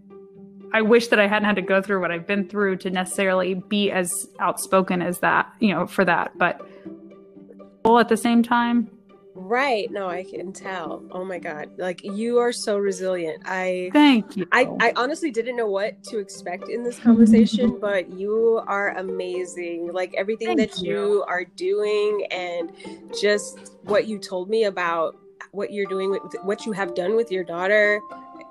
[0.72, 3.54] I wish that I hadn't had to go through what I've been through to necessarily
[3.54, 5.52] be as outspoken as that.
[5.60, 6.60] You know, for that, but
[7.96, 8.90] at the same time.
[9.34, 9.90] Right.
[9.90, 11.02] No, I can tell.
[11.12, 11.70] Oh my God.
[11.78, 13.44] Like you are so resilient.
[13.46, 14.46] I thank you.
[14.50, 19.92] I, I honestly didn't know what to expect in this conversation, but you are amazing.
[19.92, 20.92] Like everything thank that you.
[20.92, 22.72] you are doing and
[23.18, 25.16] just what you told me about
[25.52, 28.00] what you're doing with what you have done with your daughter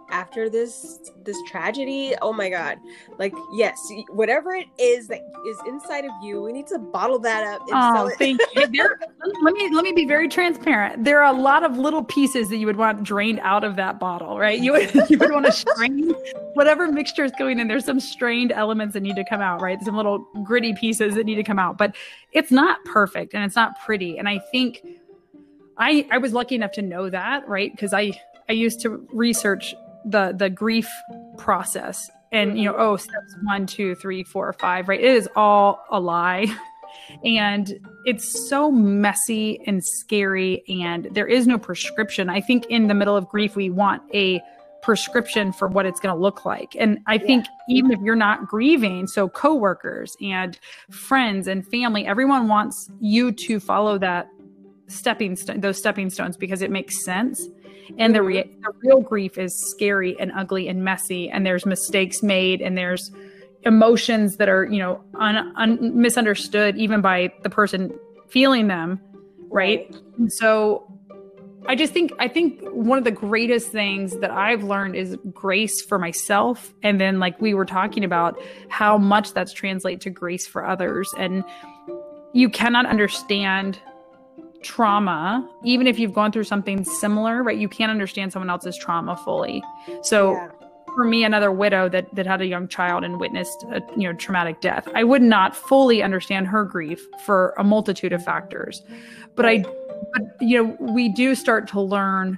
[0.09, 2.15] after this this tragedy?
[2.21, 2.77] Oh my god.
[3.17, 3.77] Like yes
[4.09, 8.09] whatever it is that is inside of you we need to bottle that up oh
[8.17, 8.67] thank you.
[8.77, 8.99] There,
[9.43, 11.03] let me let me be very transparent.
[11.03, 13.99] There are a lot of little pieces that you would want drained out of that
[13.99, 14.59] bottle right?
[14.59, 16.13] You would you would want to strain
[16.53, 17.67] whatever mixture is going in.
[17.67, 19.81] There's some strained elements that need to come out right?
[19.81, 21.95] Some little gritty pieces that need to come out but
[22.31, 24.17] it's not perfect and it's not pretty.
[24.17, 24.81] And i think
[25.77, 27.71] i i was lucky enough to know that right?
[27.71, 28.11] Because i
[28.49, 30.89] I used to research the the grief
[31.37, 32.81] process and you know mm-hmm.
[32.81, 34.99] oh steps one two three four five right?
[34.99, 36.47] It is all a lie.
[37.23, 42.29] And it's so messy and scary and there is no prescription.
[42.29, 44.41] I think in the middle of grief we want a
[44.81, 46.75] prescription for what it's going to look like.
[46.77, 47.77] And i think yeah.
[47.77, 50.57] even if you're not grieving so coworkers and
[50.89, 54.27] friends and family everyone wants you to follow that
[54.87, 57.47] stepping st- those stepping stones because it makes sense.
[57.97, 58.27] And the, mm-hmm.
[58.27, 62.77] re- the real grief is scary and ugly and messy and there's mistakes made and
[62.77, 63.11] there's
[63.63, 67.97] emotions that are you know un- un- misunderstood even by the person
[68.29, 68.99] feeling them
[69.49, 69.87] right?
[70.19, 70.31] right.
[70.31, 70.85] So
[71.65, 75.81] i just think i think one of the greatest things that i've learned is grace
[75.81, 80.47] for myself and then like we were talking about how much that's translate to grace
[80.47, 81.13] for others.
[81.17, 81.43] And
[82.33, 83.79] you cannot understand
[84.63, 87.57] trauma, even if you've gone through something similar, right?
[87.57, 89.63] You can't understand someone else's trauma fully.
[90.01, 90.49] So yeah.
[90.93, 94.13] for me, another widow that that had a young child and witnessed a you know
[94.13, 98.83] traumatic death, I would not fully understand her grief for a multitude of factors.
[99.35, 99.63] But I
[100.13, 102.37] but you know, we do start to learn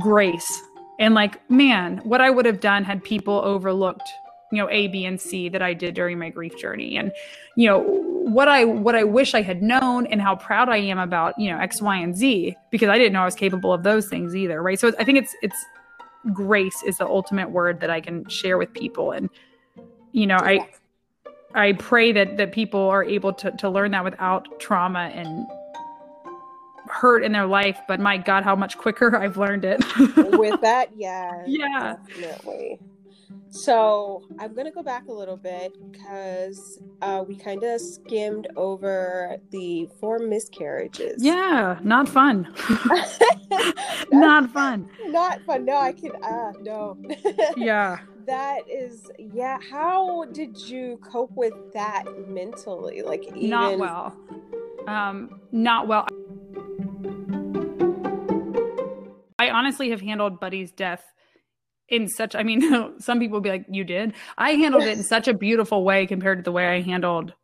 [0.00, 0.62] grace
[0.98, 4.08] and like, man, what I would have done had people overlooked
[4.54, 6.96] you know a b and c that i did during my grief journey.
[6.96, 7.12] And
[7.56, 10.98] you know what i what i wish i had known and how proud i am
[10.98, 13.82] about you know x y and z because i didn't know i was capable of
[13.82, 14.78] those things either right?
[14.78, 15.56] So i think it's it's
[16.32, 19.12] grace is the ultimate word that i can share with people.
[19.12, 19.28] And
[20.14, 20.66] you know i
[21.54, 25.46] i pray that that people are able to to learn that without trauma and
[26.88, 29.82] hurt in their life but my god how much quicker i've learned it.
[30.38, 31.96] With that yeah yeah.
[32.06, 32.78] definitely
[33.50, 38.48] so I'm going to go back a little bit because uh, we kind of skimmed
[38.56, 41.22] over the four miscarriages.
[41.22, 42.52] Yeah, not fun.
[44.10, 44.88] not fun.
[45.06, 45.64] Not fun.
[45.64, 46.10] No, I can.
[46.22, 46.98] Uh, no.
[47.56, 47.98] yeah.
[48.26, 49.58] That is, yeah.
[49.70, 53.02] How did you cope with that mentally?
[53.02, 53.50] Like, even...
[53.50, 54.16] not well.
[54.88, 56.08] Um, not well.
[59.38, 61.12] I honestly have handled Buddy's death
[61.88, 64.14] in such i mean some people be like you did?
[64.38, 67.34] I handled it in such a beautiful way compared to the way i handled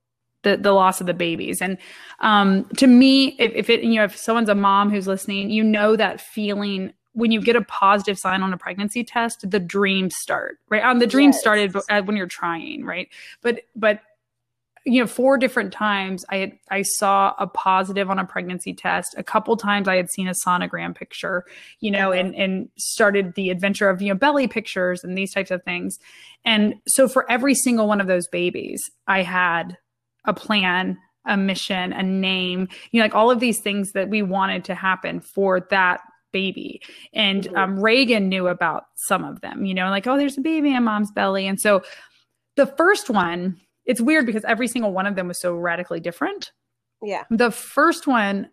[0.42, 1.61] the, the loss of the babies.
[1.61, 1.76] And
[2.20, 5.62] um, to me if, if it you know if someone's a mom who's listening you
[5.62, 10.14] know that feeling when you get a positive sign on a pregnancy test the dreams
[10.16, 10.83] start right?
[10.83, 11.40] Um, the dreams yes.
[11.40, 13.09] started when you're trying right?
[13.42, 14.00] But but
[14.85, 19.14] you know four different times i had i saw a positive on a pregnancy test.
[19.19, 21.45] A couple times i had seen a sonogram picture
[21.81, 25.51] you know and and started the adventure of you know belly pictures and these types
[25.51, 25.99] of things.
[26.45, 29.77] And so for every single one of those babies i had
[30.25, 34.23] a plan a mission a name you know like all of these things that we
[34.23, 36.01] wanted to happen for that
[36.33, 36.81] baby.
[37.12, 37.57] And mm-hmm.
[37.57, 40.85] um, reagan knew about some of them you know like oh there's a baby in
[40.85, 41.47] mom's belly.
[41.47, 41.83] And so
[42.57, 46.53] the first one it's weird because every single one of them was so radically different.
[47.03, 47.24] Yeah.
[47.29, 48.48] The first one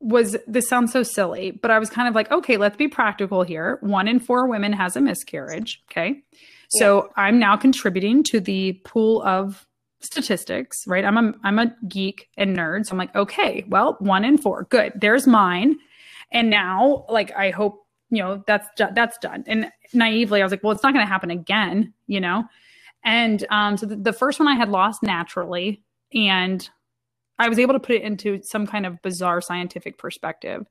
[0.00, 3.44] was this sounds so silly, but I was kind of like, okay, let's be practical
[3.44, 3.78] here.
[3.82, 5.80] One in four women has a miscarriage.
[5.90, 6.22] Okay.
[6.70, 7.22] So yeah.
[7.22, 9.64] I'm now contributing to the pool of
[10.00, 11.04] statistics, right?
[11.04, 12.86] I'm a I'm a geek and nerd.
[12.86, 14.66] So I'm like, okay, well, one in four.
[14.70, 14.94] Good.
[14.96, 15.76] There's mine.
[16.32, 19.44] And now, like, I hope, you know, that's that's done.
[19.46, 22.44] And naively, I was like, well, it's not gonna happen again, you know.
[23.04, 25.82] And um, so the, the first one I had lost naturally,
[26.14, 26.68] and
[27.38, 30.66] I was able to put it into some kind of bizarre scientific perspective.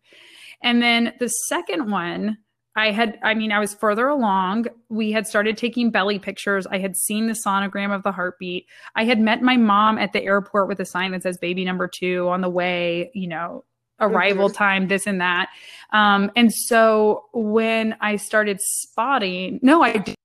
[0.62, 2.38] And then the second one,
[2.76, 4.68] I had, I mean, I was further along.
[4.90, 6.68] We had started taking belly pictures.
[6.68, 8.68] I had seen the sonogram of the heartbeat.
[8.96, 11.88] I had met my mom at the airport with a sign that says baby number
[11.88, 13.66] two on the way, you know,
[14.00, 14.56] arrival mm-hmm.
[14.56, 15.50] time, this and that.
[15.92, 20.16] Um, and so when I started spotting, no, I did,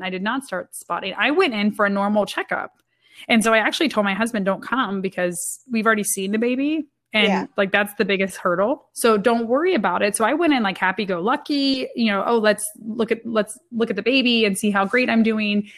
[0.00, 1.14] I did not start spotting.
[1.16, 2.82] I went in for a normal checkup.
[3.28, 6.86] And so I actually told my husband, don't come because we've already seen the baby.
[7.12, 7.46] And yeah.
[7.56, 8.88] like that's the biggest hurdle.
[8.92, 10.16] So don't worry about it.
[10.16, 13.58] So I went in like happy go lucky, you know, oh, let's look at let's
[13.72, 15.70] look at the baby and see how great I'm doing.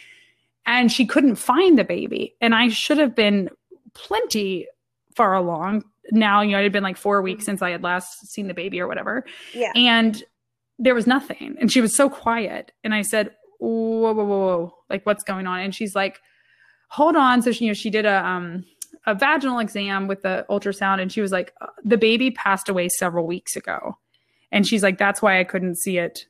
[0.66, 2.34] And she couldn't find the baby.
[2.40, 3.50] And I should have been
[3.94, 4.66] plenty
[5.14, 8.26] far along now, you know, it had been like four weeks since I had last
[8.28, 9.24] seen the baby or whatever.
[9.54, 9.72] Yeah.
[9.74, 10.22] And
[10.78, 11.56] there was nothing.
[11.60, 12.72] And she was so quiet.
[12.84, 14.74] And I said, whoa, whoa, whoa, whoa.
[14.88, 15.60] Like, what's going on?
[15.60, 16.20] And she's like,
[16.88, 17.42] hold on.
[17.42, 18.64] So she, you know, she did a, um,
[19.06, 21.52] a vaginal exam with the ultrasound and she was like,
[21.84, 23.98] the baby passed away several weeks ago.
[24.50, 26.26] And she's like, that's why I couldn't see it,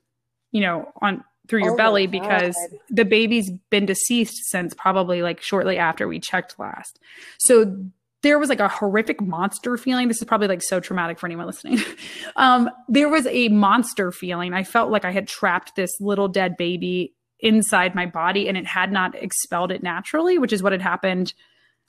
[0.52, 2.54] you know, on through your oh belly because
[2.90, 6.98] the baby's been deceased since probably like shortly after we checked last.
[7.38, 7.76] So
[8.22, 10.08] there was like a horrific monster feeling.
[10.08, 11.80] This is probably like so traumatic for anyone listening.
[12.36, 14.52] um, there was a monster feeling.
[14.52, 18.66] I felt like I had trapped this little dead baby inside my body and it
[18.66, 21.34] had not expelled it naturally, which is what had happened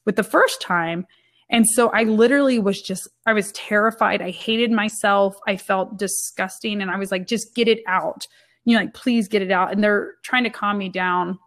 [0.06, 1.06] with the first time.
[1.50, 4.22] And so I literally was just, I was terrified.
[4.22, 5.36] I hated myself.
[5.48, 6.82] I felt disgusting.
[6.82, 8.28] And I was like, just get it out.
[8.66, 9.72] You know, like, please get it out.
[9.72, 11.40] And they're trying to calm me down.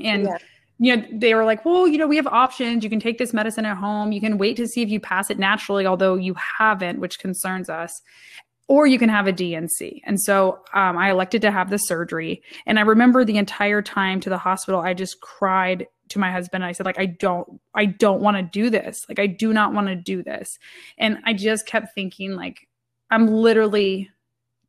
[0.00, 0.38] And, yeah
[0.78, 2.84] you know, they were like, well, you know, we have options.
[2.84, 4.12] You can take this medicine at home.
[4.12, 7.68] You can wait to see if you pass it naturally, although you haven't, which concerns
[7.68, 8.00] us.
[8.68, 10.02] Or you can have a D&C.
[10.04, 12.42] And so um, I elected to have the surgery.
[12.66, 16.64] And I remember the entire time to the hospital, I just cried to my husband.
[16.64, 19.06] I said, like, I don't, I don't want to do this.
[19.08, 20.58] Like, I do not want to do this.
[20.98, 22.68] And I just kept thinking, like,
[23.10, 24.10] I'm literally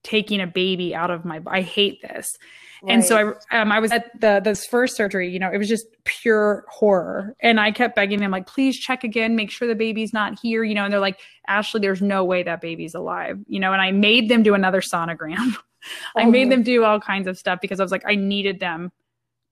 [0.04, 2.38] taking a baby out of my, I hate this.
[2.82, 2.94] Right.
[2.94, 5.30] And so I, um, I was at the this first surgery.
[5.30, 9.04] You know, it was just pure horror, and I kept begging them like, please check
[9.04, 10.64] again, make sure the baby's not here.
[10.64, 13.38] You know, and they're like, Ashley, there's no way that baby's alive.
[13.48, 15.58] You know, and I made them do another sonogram.
[16.16, 18.60] I oh, made them do all kinds of stuff because I was like, I needed
[18.60, 18.92] them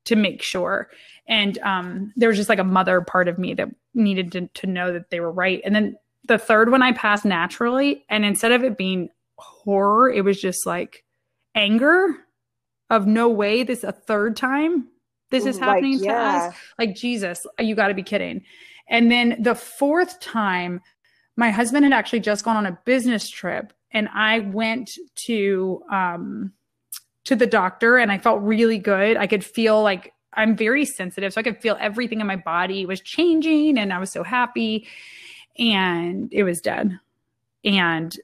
[0.05, 0.89] to make sure.
[1.27, 4.67] And um, there was just like a mother part of me that needed to, to
[4.67, 5.61] know that they were right.
[5.65, 10.23] And then the third one I passed naturally, and instead of it being horror, it
[10.23, 11.03] was just like
[11.55, 12.15] anger
[12.89, 13.63] of no way.
[13.63, 14.87] This a third time
[15.29, 16.13] this is happening like, yeah.
[16.13, 16.55] to us.
[16.79, 18.43] like jesus you got to be kidding.
[18.89, 20.81] And then the fourth time
[21.35, 26.53] my husband had actually just gone on a business trip and i went to um
[27.25, 29.17] to the doctor and i felt really good.
[29.17, 32.85] I could feel like i'm very sensitive so i could feel everything in my body
[32.85, 34.87] was changing and i was so happy
[35.57, 36.99] and it was dead.
[37.65, 38.15] And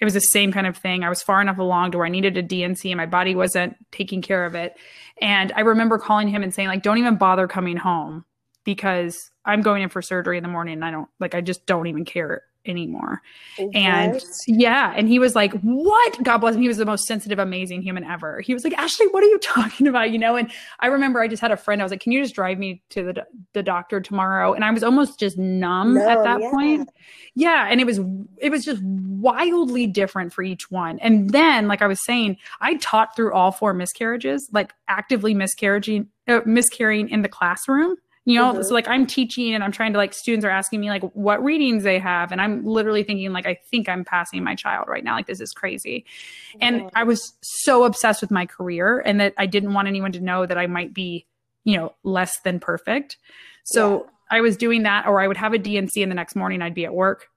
[0.00, 1.02] it was the same kind of thing.
[1.02, 3.76] I was far enough along to where I needed a D&C and my body wasn't
[3.90, 4.74] taking care of it.
[5.20, 8.24] And I remember calling him and saying, like, don't even bother coming home
[8.64, 11.66] because I'm going in for surgery in the morning and I don't like I just
[11.66, 13.22] don't even care anymore.
[13.56, 13.74] What?
[13.74, 16.62] And yeah, and he was like, "What?" God bless him.
[16.62, 18.40] He was the most sensitive, amazing human ever.
[18.40, 20.36] He was like, "Ashley, what are you talking about?" You know.
[20.36, 20.50] And
[20.80, 21.80] I remember I just had a friend.
[21.80, 24.70] I was like, "Can you just drive me to the the doctor tomorrow?" And I
[24.70, 26.50] was almost just numb no, at that yeah.
[26.50, 26.90] point.
[27.34, 28.00] Yeah, and it was
[28.36, 30.98] it was just wildly different for each one.
[31.00, 36.08] And then, like I was saying, I taught through all four miscarriages, like actively miscarrying
[36.28, 37.96] uh, miscarrying in the classroom
[38.28, 38.62] you know mm-hmm.
[38.62, 41.42] so like i'm teaching and i'm trying to like students are asking me like what
[41.42, 45.02] readings they have and i'm literally thinking like i think i'm passing my child right
[45.02, 46.04] now like this is crazy
[46.50, 46.58] mm-hmm.
[46.60, 50.20] and i was so obsessed with my career and that i didn't want anyone to
[50.20, 51.26] know that i might be
[51.64, 53.16] you know less than perfect
[53.64, 54.36] so yeah.
[54.36, 56.74] i was doing that or i would have a D&C and the next morning i'd
[56.74, 57.28] be at work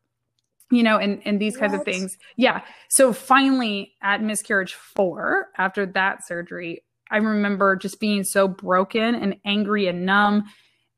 [0.72, 1.80] you know and and these kinds what?
[1.80, 8.24] of things yeah so finally at miscarriage 4 after that surgery I remember just being
[8.24, 10.46] so broken and angry and numb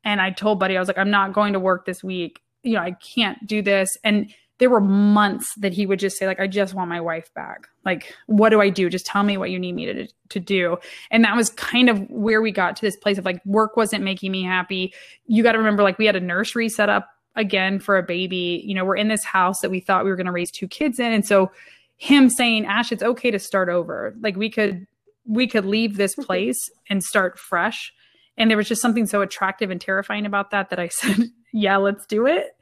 [0.04, 2.40] and I told Buddy, I was like, I'm not going to work this week.
[2.62, 3.96] You know, I can't do this.
[4.04, 7.32] And there were months that he would just say, like, I just want my wife
[7.34, 7.66] back.
[7.84, 8.88] Like, what do I do?
[8.88, 10.76] Just tell me what you need me to, to do.
[11.10, 14.04] And that was kind of where we got to this place of like, work wasn't
[14.04, 14.94] making me happy.
[15.26, 18.62] You got to remember, like, we had a nursery set up again for a baby.
[18.64, 20.68] You know, we're in this house that we thought we were going to raise two
[20.68, 21.12] kids in.
[21.12, 21.50] And so
[21.96, 24.14] him saying, Ash, it's okay to start over.
[24.20, 24.86] Like, we could,
[25.26, 26.58] we could leave this place
[26.88, 27.92] and start fresh
[28.36, 31.76] and there was just something so attractive and terrifying about that that I said, yeah,
[31.76, 32.56] let's do it.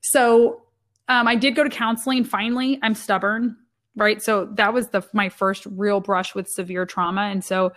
[0.00, 0.62] So
[1.08, 2.24] um, I did go to counseling.
[2.24, 3.56] Finally, I'm stubborn,
[3.96, 4.22] right?
[4.22, 7.22] So that was the my first real brush with severe trauma.
[7.22, 7.72] And so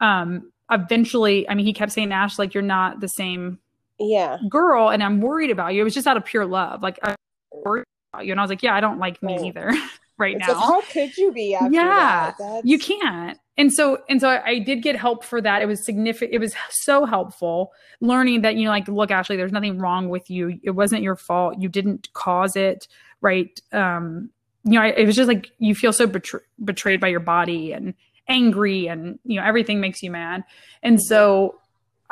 [0.00, 3.58] um, eventually, I mean, he kept saying, Ash, like you're not the same
[3.98, 5.80] yeah girl and I'm worried about you.
[5.82, 6.82] It was just out of pure love.
[6.82, 7.16] Like I'm
[7.64, 8.32] worried about you.
[8.32, 9.48] And I was like, yeah, I don't like me Right.
[9.48, 9.72] either
[10.18, 10.54] right It's now.
[10.54, 12.62] like, how could you be after Yeah, that?
[12.64, 15.60] You can't and so and so I, I did get help for that.
[15.60, 19.52] It was significant it was so helpful learning that you know like look ashley there's
[19.52, 20.58] nothing wrong with you.
[20.62, 21.60] It wasn't your fault.
[21.60, 22.88] You didn't cause it
[23.20, 23.60] right?
[23.72, 24.30] Um
[24.64, 27.72] you know I, it was just like you feel so betr- betrayed by your body
[27.72, 27.92] and
[28.28, 30.42] angry and you know everything makes you mad.
[30.82, 31.56] And so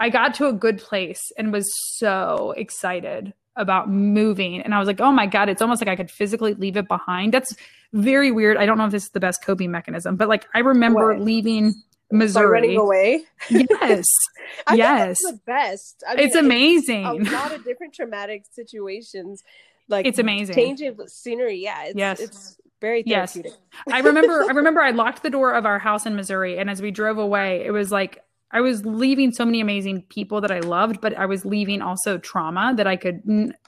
[0.01, 4.87] i got to a good place and was so excited about moving and i was
[4.87, 7.55] like oh my god it's almost like i could physically leave it behind that's
[7.95, 8.59] very weird.
[8.59, 11.23] I don't know if this is the best coping mechanism, but like I remember What?
[11.23, 11.71] leaving
[12.11, 12.51] Bye Missouri.
[12.51, 13.23] running away.
[13.49, 14.07] Yes.
[14.75, 15.19] Yes.
[15.23, 16.05] the best.
[16.07, 17.07] I mean, it's amazing.
[17.07, 19.43] A lot of different traumatic situations,
[19.89, 20.55] like It's amazing.
[20.55, 21.57] Change of scenery.
[21.63, 21.85] Yeah.
[21.85, 22.21] It's, Yes.
[22.21, 23.33] It's very Yes.
[23.33, 23.59] therapeutic.
[23.91, 26.83] I remember I remember I locked the door of our house in Missouri and as
[26.83, 30.61] we drove away, it was like I was leaving so many amazing people that I
[30.61, 33.23] loved, but I was leaving also trauma that I could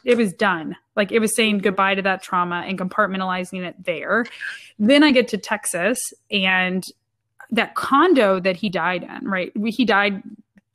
[0.05, 0.75] it was done.
[0.97, 4.25] Like it was saying goodbye to that trauma and compartmentalizing it there.
[4.79, 5.99] Then I get to Texas
[6.31, 6.83] and
[7.51, 9.53] that condo that he died in, right?
[9.67, 10.23] He died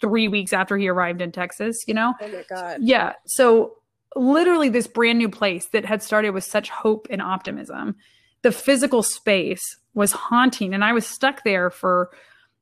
[0.01, 2.13] 3 weeks after he arrived in Texas, you know?
[2.21, 2.77] Oh my God.
[2.81, 3.13] Yeah.
[3.25, 3.77] So
[4.15, 7.95] literally this brand new place that had started with such hope and optimism.
[8.43, 12.11] The physical space was haunting and I was stuck there for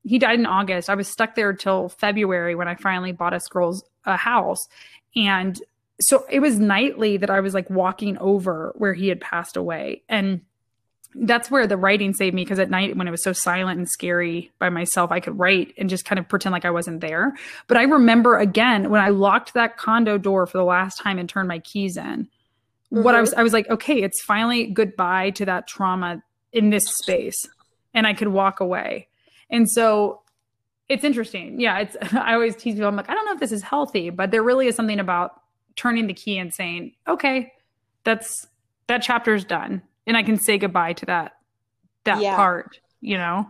[0.03, 0.89] he died in August.
[0.89, 4.59] I was stuck there till February when I finally bought us girls a house.
[5.15, 5.59] And
[6.01, 10.01] so it was nightly that I was like walking over where he had passed away.
[10.09, 10.41] And
[11.15, 13.87] that's where the writing saved me because at night when it was so silent and
[13.87, 17.33] scary by myself, I could write and just kind of pretend like I wasn't there.
[17.67, 21.29] But I remember again when I locked that condo door for the last time and
[21.29, 22.27] turned my keys in,
[22.89, 23.21] what I Mhm.
[23.21, 27.37] was I was like, okay, it's finally goodbye to that trauma in this space.
[27.93, 29.07] And I could walk away.
[29.49, 30.21] And so
[30.89, 31.59] it's interesting.
[31.59, 34.09] Yeah, it's I always tease people, I'm like, I don't know if this is healthy,
[34.09, 35.41] but there really is something about
[35.75, 37.51] turning the key and saying, okay,
[38.03, 38.47] that's
[38.87, 39.81] that chapter's done.
[40.05, 41.33] And I can say goodbye to that
[42.03, 42.35] that Yeah.
[42.35, 43.47] part, you know?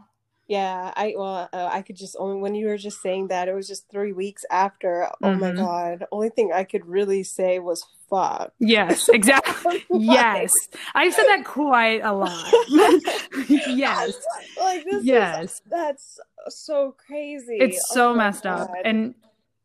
[0.47, 3.53] Yeah, I well, uh, I could just only when you were just saying that it
[3.53, 5.07] was just three weeks after.
[5.21, 5.57] Oh my Mhm.
[5.57, 6.05] God!
[6.11, 9.85] Only thing I could really say was "fuck." Yes, exactly.
[9.89, 10.51] yes.
[10.93, 12.45] I've said that quite a lot.
[13.47, 14.13] yes.
[14.59, 15.05] like this.
[15.05, 15.43] Yes.
[15.43, 16.19] is, that's
[16.49, 17.57] so crazy.
[17.59, 18.69] It's so Oh my messed up.
[18.83, 19.15] And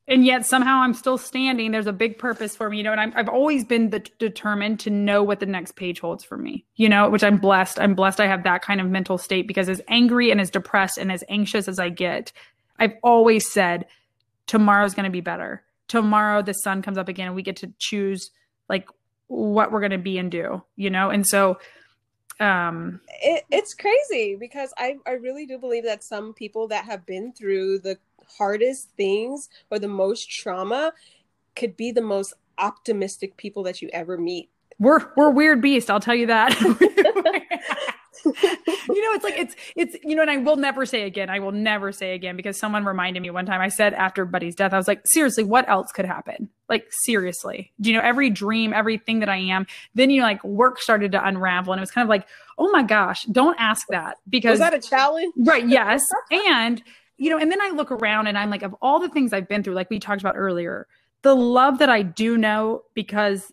[0.08, 1.70] and yet somehow I'm still standing.
[1.70, 4.80] There's a big purpose for me, you know, and I'm, I've always been the, determined
[4.80, 7.78] to know what the next page holds for me, you know, which I'm blessed.
[7.78, 10.96] I'm blessed I have that kind of mental state because as angry and as depressed
[10.96, 12.32] and as anxious as I get,
[12.78, 13.84] I've always said
[14.46, 15.62] tomorrow's going to be better.
[15.88, 18.30] Tomorrow the sun comes up again and we get to choose
[18.68, 18.88] like
[19.26, 21.10] what we're going to be and do, you know?
[21.10, 21.58] And so
[22.40, 27.04] um it, it's crazy because I, I really do believe that some people that have
[27.04, 27.98] been through the
[28.36, 30.92] hardest things or the most trauma
[31.56, 34.50] could be the most optimistic people that you ever meet.
[34.78, 36.58] we're we're weird beast i'll tell you that
[38.24, 41.38] you know it's like it's it's you know and i will never say again i
[41.38, 44.72] will never say again because someone reminded me one time i said after buddy's death
[44.72, 48.72] i was like seriously what else could happen like seriously do you know every dream
[48.72, 51.92] everything that i am then you know like work started to unravel and it was
[51.92, 52.26] kind of like
[52.58, 55.32] oh my gosh don't ask that because Was that a challenge?
[55.36, 55.66] Right.
[55.66, 56.02] Yes.
[56.30, 56.82] and,
[57.18, 59.48] you know, and then I look around and I'm like, of all the things I've
[59.48, 60.86] been through, like we talked about earlier,
[61.22, 63.52] the love that I do know because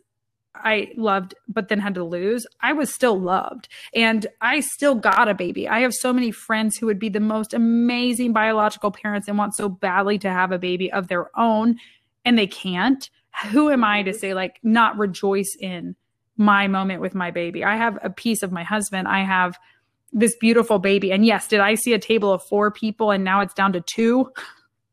[0.56, 3.68] I loved, but then had to lose, I was still loved.
[3.94, 5.68] And I still got a baby.
[5.68, 9.56] I have so many friends who would be the most amazing biological parents and want
[9.56, 11.78] so badly to have a baby of their own,
[12.24, 13.10] and they can't.
[13.52, 15.96] Who am I to say, like, not rejoice in
[16.38, 17.64] my moment with my baby?
[17.64, 19.08] I have a piece of my husband.
[19.08, 19.58] I have
[20.16, 21.12] this beautiful baby.
[21.12, 23.82] And yes, did I see a table of four people and now it's down to
[23.82, 24.32] two?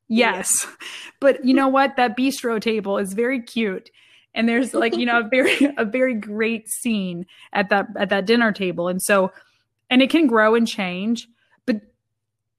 [0.09, 0.66] Yes.
[1.20, 1.95] But you know what?
[1.95, 3.93] That bistro table is very cute.
[4.35, 8.27] And there's like, you know, a very a very great scene at that at that
[8.27, 8.89] dinner table.
[8.89, 9.31] And so
[9.89, 11.29] and it can grow and change,
[11.64, 11.77] but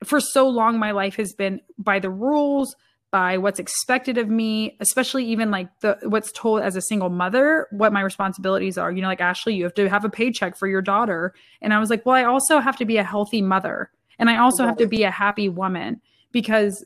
[0.06, 2.74] for so long my life has been by the rules,
[3.14, 7.68] by what's expected of me, especially even like the what's told as a single mother,
[7.70, 8.92] what my responsibilities are.
[8.92, 11.36] You know, like Ashley, you have to have a paycheck for your daughter.
[11.62, 13.92] And I was like, well, I also have to be a healthy mother.
[14.18, 16.02] And I also have to be a happy woman
[16.32, 16.84] because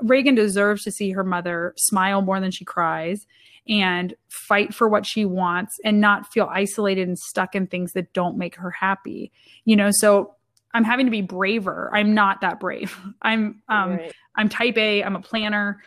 [0.00, 3.26] Reagan deserves to see her mother smile more than she cries
[3.68, 8.14] and fight for what she wants and not feel isolated and stuck in things that
[8.14, 9.30] don't make her happy.
[9.66, 10.35] You know, so
[10.76, 11.90] I'm having to be braver.
[11.94, 12.96] I'm not that brave.
[13.22, 14.12] I'm um Right.
[14.36, 15.82] I'm type A, I'm a planner.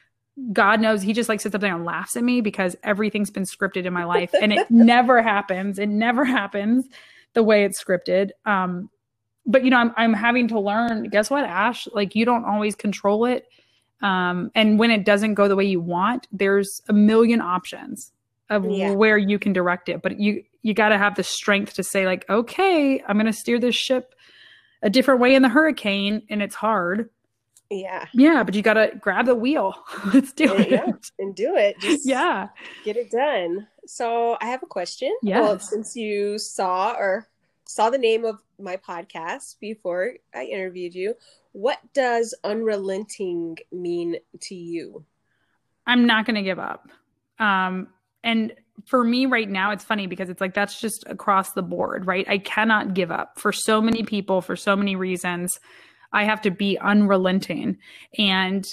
[0.54, 3.44] God knows he just like sits up there and laughs at me because everything's been
[3.46, 5.80] scripted in my life and it never happens.
[5.80, 6.88] It never happens
[7.36, 8.32] the way it's scripted.
[8.46, 8.90] Um
[9.46, 11.88] but you know, I'm I'm having to learn, guess what, Ash?
[11.94, 13.48] Like you don't always control it.
[14.02, 18.12] Um, and when it doesn't go the way you want, there's a million options
[18.50, 18.96] of Yeah.
[18.96, 20.02] where you can direct it.
[20.04, 23.34] But you you got to have the strength to say like, okay, I'm going to
[23.34, 24.16] steer this ship
[24.82, 27.10] a different way in the hurricane, and it's hard.
[27.70, 28.08] Yeah.
[28.14, 29.76] Yeah, but you got to grab the wheel.
[30.14, 30.72] Let's do it.
[30.72, 31.80] Yeah, and do it.
[31.80, 32.48] Just Yeah.
[32.84, 33.68] get it done.
[33.86, 35.16] So I have a question.
[35.22, 35.42] Yes.
[35.42, 37.28] Well, since you saw or
[37.66, 41.14] saw the name of my podcast before I interviewed you,
[41.52, 45.06] what does unrelenting mean to you?
[45.86, 46.88] I'm not going to give up.
[47.40, 47.88] Um,
[48.24, 48.54] and
[48.86, 52.28] for me right now, it's funny because it's like that's just across the board, right?
[52.30, 55.60] I cannot give up for so many people for so many reasons.
[56.12, 57.78] I have to be unrelenting.
[58.18, 58.66] And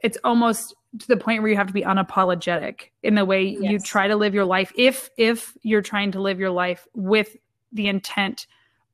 [0.00, 3.78] it's almost to the point where you have to be unapologetic in the way you
[3.78, 4.72] try to live your life.
[4.76, 7.36] If if you're trying to live your life with
[7.72, 8.46] the intent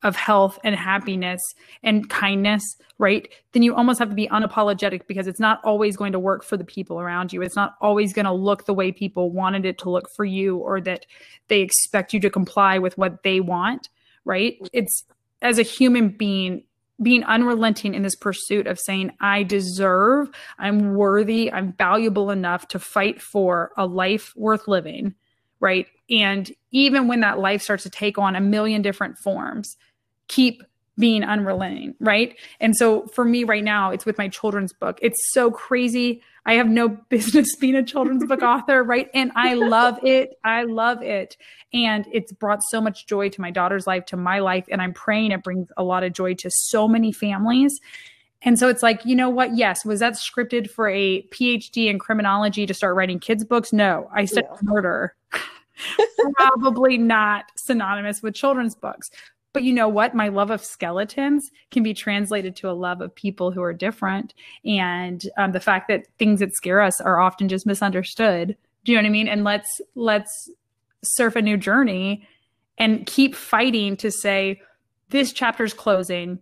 [0.02, 1.40] of health and happiness
[1.82, 2.62] and kindness,
[2.98, 3.28] right?
[3.52, 6.56] Then you almost have to be unapologetic because it's not always going to work for
[6.56, 7.42] the people around you.
[7.42, 10.58] It's not always going to look the way people wanted it to look for you
[10.58, 11.06] or that
[11.48, 13.88] they expect you to comply with what they want,
[14.24, 14.56] right?
[14.72, 15.04] It's
[15.42, 16.64] as a human being
[17.02, 22.78] being unrelenting in this pursuit of saying I deserve, I'm worthy, I'm valuable enough to
[22.78, 25.14] fight for a life worth living,
[25.60, 25.86] right?
[26.10, 29.76] And even when that life starts to take on a million different forms,
[30.28, 30.62] keep
[30.98, 32.36] being unrelenting, right?
[32.58, 34.98] And so for me right now, it's with my children's book.
[35.02, 36.22] It's so crazy.
[36.46, 39.10] I have no business being a children's book author, right?
[39.12, 40.38] And I love it.
[40.42, 41.36] I love it.
[41.74, 44.64] And it's brought so much joy to my daughter's life, to my life.
[44.70, 47.78] And I'm praying it brings a lot of joy to so many families.
[48.42, 49.56] And so it's like, you know what?
[49.56, 49.84] Yes.
[49.84, 53.72] Was that scripted for a PhD in criminology to start writing kids' books?
[53.72, 54.08] No.
[54.14, 54.72] I studied No.
[54.74, 55.14] murder.
[56.34, 59.08] Probably not synonymous with children's books.
[59.52, 60.14] But you know what?
[60.14, 64.34] My love of skeletons can be translated to a love of people who are different.
[64.66, 68.56] And um, the fact that things that scare us are often just misunderstood.
[68.84, 69.28] Do you know what I mean?
[69.28, 70.50] And let's let's
[71.02, 72.28] surf a new journey
[72.76, 74.60] and keep fighting to say
[75.08, 76.38] this chapter's closing,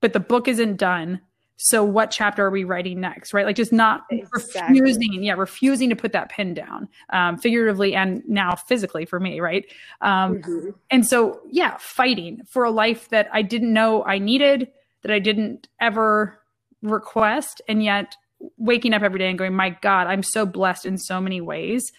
[0.00, 1.20] but the book isn't done.
[1.56, 3.32] So what chapter are we writing next?
[3.32, 3.46] Right?
[3.46, 4.80] Like just not Exactly.
[4.80, 9.40] refusing, yeah, refusing to put that pen down, um, figuratively and now physically for me,
[9.40, 9.64] right?
[10.00, 10.74] Um, Mhm.
[10.90, 14.70] and so, yeah, fighting for a life that I didn't know I needed,
[15.02, 16.40] that I didn't ever
[16.82, 18.16] request, and yet
[18.58, 21.90] waking up every day and going, my God, I'm so blessed in so many ways.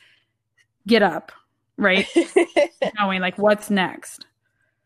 [0.86, 1.32] Get up,
[1.78, 2.08] right?
[3.00, 4.26] Knowing like what's next.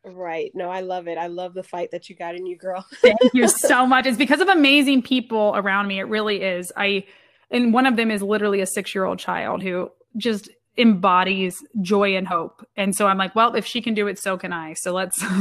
[0.05, 0.51] Right.
[0.53, 1.17] No, I love it.
[1.17, 2.85] I love the fight that you got in you, girl.
[3.01, 4.05] Thank you so much.
[4.05, 5.99] It's because of amazing people around me.
[5.99, 6.71] It really is.
[6.75, 7.05] I,
[7.49, 12.15] and one of them is literally a six year old child who just embodies joy
[12.15, 12.65] and hope.
[12.75, 14.73] And so I'm like, well, if she can do it, so can I.
[14.73, 15.23] So let's.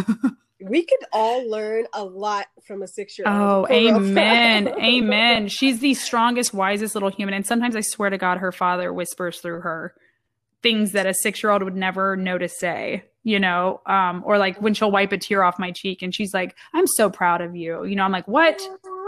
[0.62, 3.66] We could all learn a lot from a six year old.
[3.70, 4.68] Oh, amen.
[4.82, 5.48] amen.
[5.48, 7.34] She's the strongest, wisest little human.
[7.34, 9.94] And sometimes I swear to God, her father whispers through her
[10.62, 14.38] things that a six year old would never know to say, you know, um, or
[14.38, 17.40] like when she'll wipe a tear off my cheek and she's like, I'm so proud
[17.40, 17.84] of you.
[17.84, 18.60] You know, I'm like, what?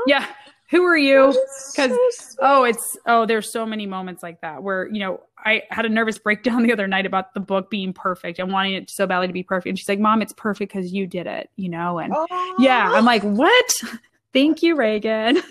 [0.07, 0.26] Yeah.
[0.72, 1.36] Who are you?
[1.70, 1.92] Because
[2.40, 5.88] oh, it's oh, there's so many moments like that where you know I had a
[5.90, 9.26] nervous breakdown the other night about the book being perfect and wanting it so badly
[9.26, 9.68] to be perfect.
[9.68, 11.98] And she's like, "Mom, it's perfect because you did it," you know.
[11.98, 12.14] And
[12.59, 13.72] yeah, I'm like, "What?
[14.32, 15.42] Thank you, Reagan.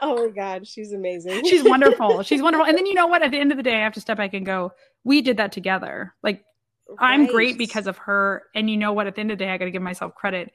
[0.00, 1.44] oh my god, she's amazing.
[1.44, 2.22] She's wonderful.
[2.22, 3.22] She's wonderful." And then you know what?
[3.22, 4.72] At the end of the day, I have to step back and go,
[5.04, 6.44] "We did that together." Like
[6.98, 8.44] I'm great because of her.
[8.54, 9.06] And you know what?
[9.06, 10.52] At the end of the day, I got to give myself credit.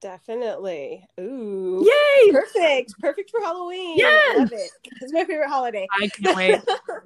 [0.04, 1.08] Definitely.
[1.18, 1.82] Ooh.
[1.88, 2.32] Yay!
[2.34, 2.94] Perfect.
[3.00, 3.98] Perfect for Halloween.
[3.98, 4.38] Yes!
[4.38, 4.70] Love it.
[5.00, 5.88] It's my favorite holiday.
[5.94, 6.62] I can't wait.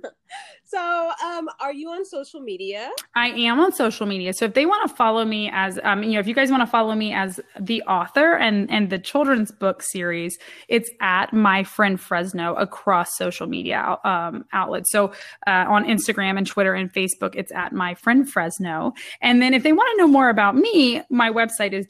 [0.65, 2.89] so, um, are you on social media?
[3.15, 4.33] I am on social media.
[4.33, 6.61] So if they want to follow me as um, you know, if you guys want
[6.61, 10.35] to follow me as the author and and the children's book series,
[10.67, 14.91] it's at my friend Fresno across social media um, outlets.
[14.91, 15.11] So
[15.45, 18.93] uh, on Instagram and Twitter and Facebook, it's at my friend Fresno.
[19.21, 21.85] And then if they want to know more about me, my website is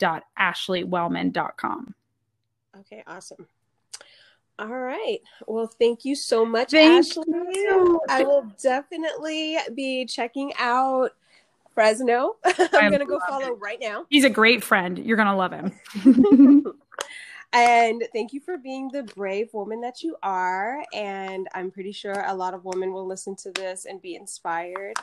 [0.00, 1.94] www.ashleywellman.com.
[2.80, 3.46] Okay, awesome.
[4.58, 5.18] All right.
[5.46, 7.24] Well, thank you so much, Thank Ashley.
[7.28, 8.00] you.
[8.08, 11.10] I will definitely be checking out
[11.74, 12.36] Fresno.
[12.44, 13.58] I'm going to go follow it.
[13.60, 14.06] right now.
[14.08, 14.98] He's a great friend.
[14.98, 15.72] You're gonna love him.
[17.52, 20.82] and thank you for being the brave woman that you are.
[20.94, 24.94] And I'm pretty sure a lot of women will listen to this and be inspired.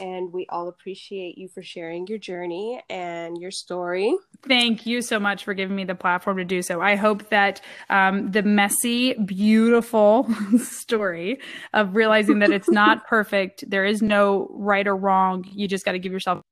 [0.00, 4.14] And we all appreciate you for sharing your journey and your story.
[4.46, 6.80] Thank you so much for giving me the platform to do so.
[6.80, 10.28] I hope that um, the messy, beautiful
[10.58, 11.40] story
[11.72, 15.44] of realizing that it's not perfect, there is no right or wrong.
[15.50, 16.42] You just got to give yourself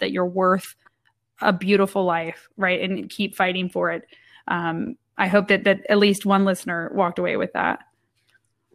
[0.00, 0.74] that you're worth
[1.40, 2.80] a beautiful life, right?
[2.80, 4.04] And keep fighting for it.
[4.48, 7.80] Um, I hope that that at least one listener walked away with that.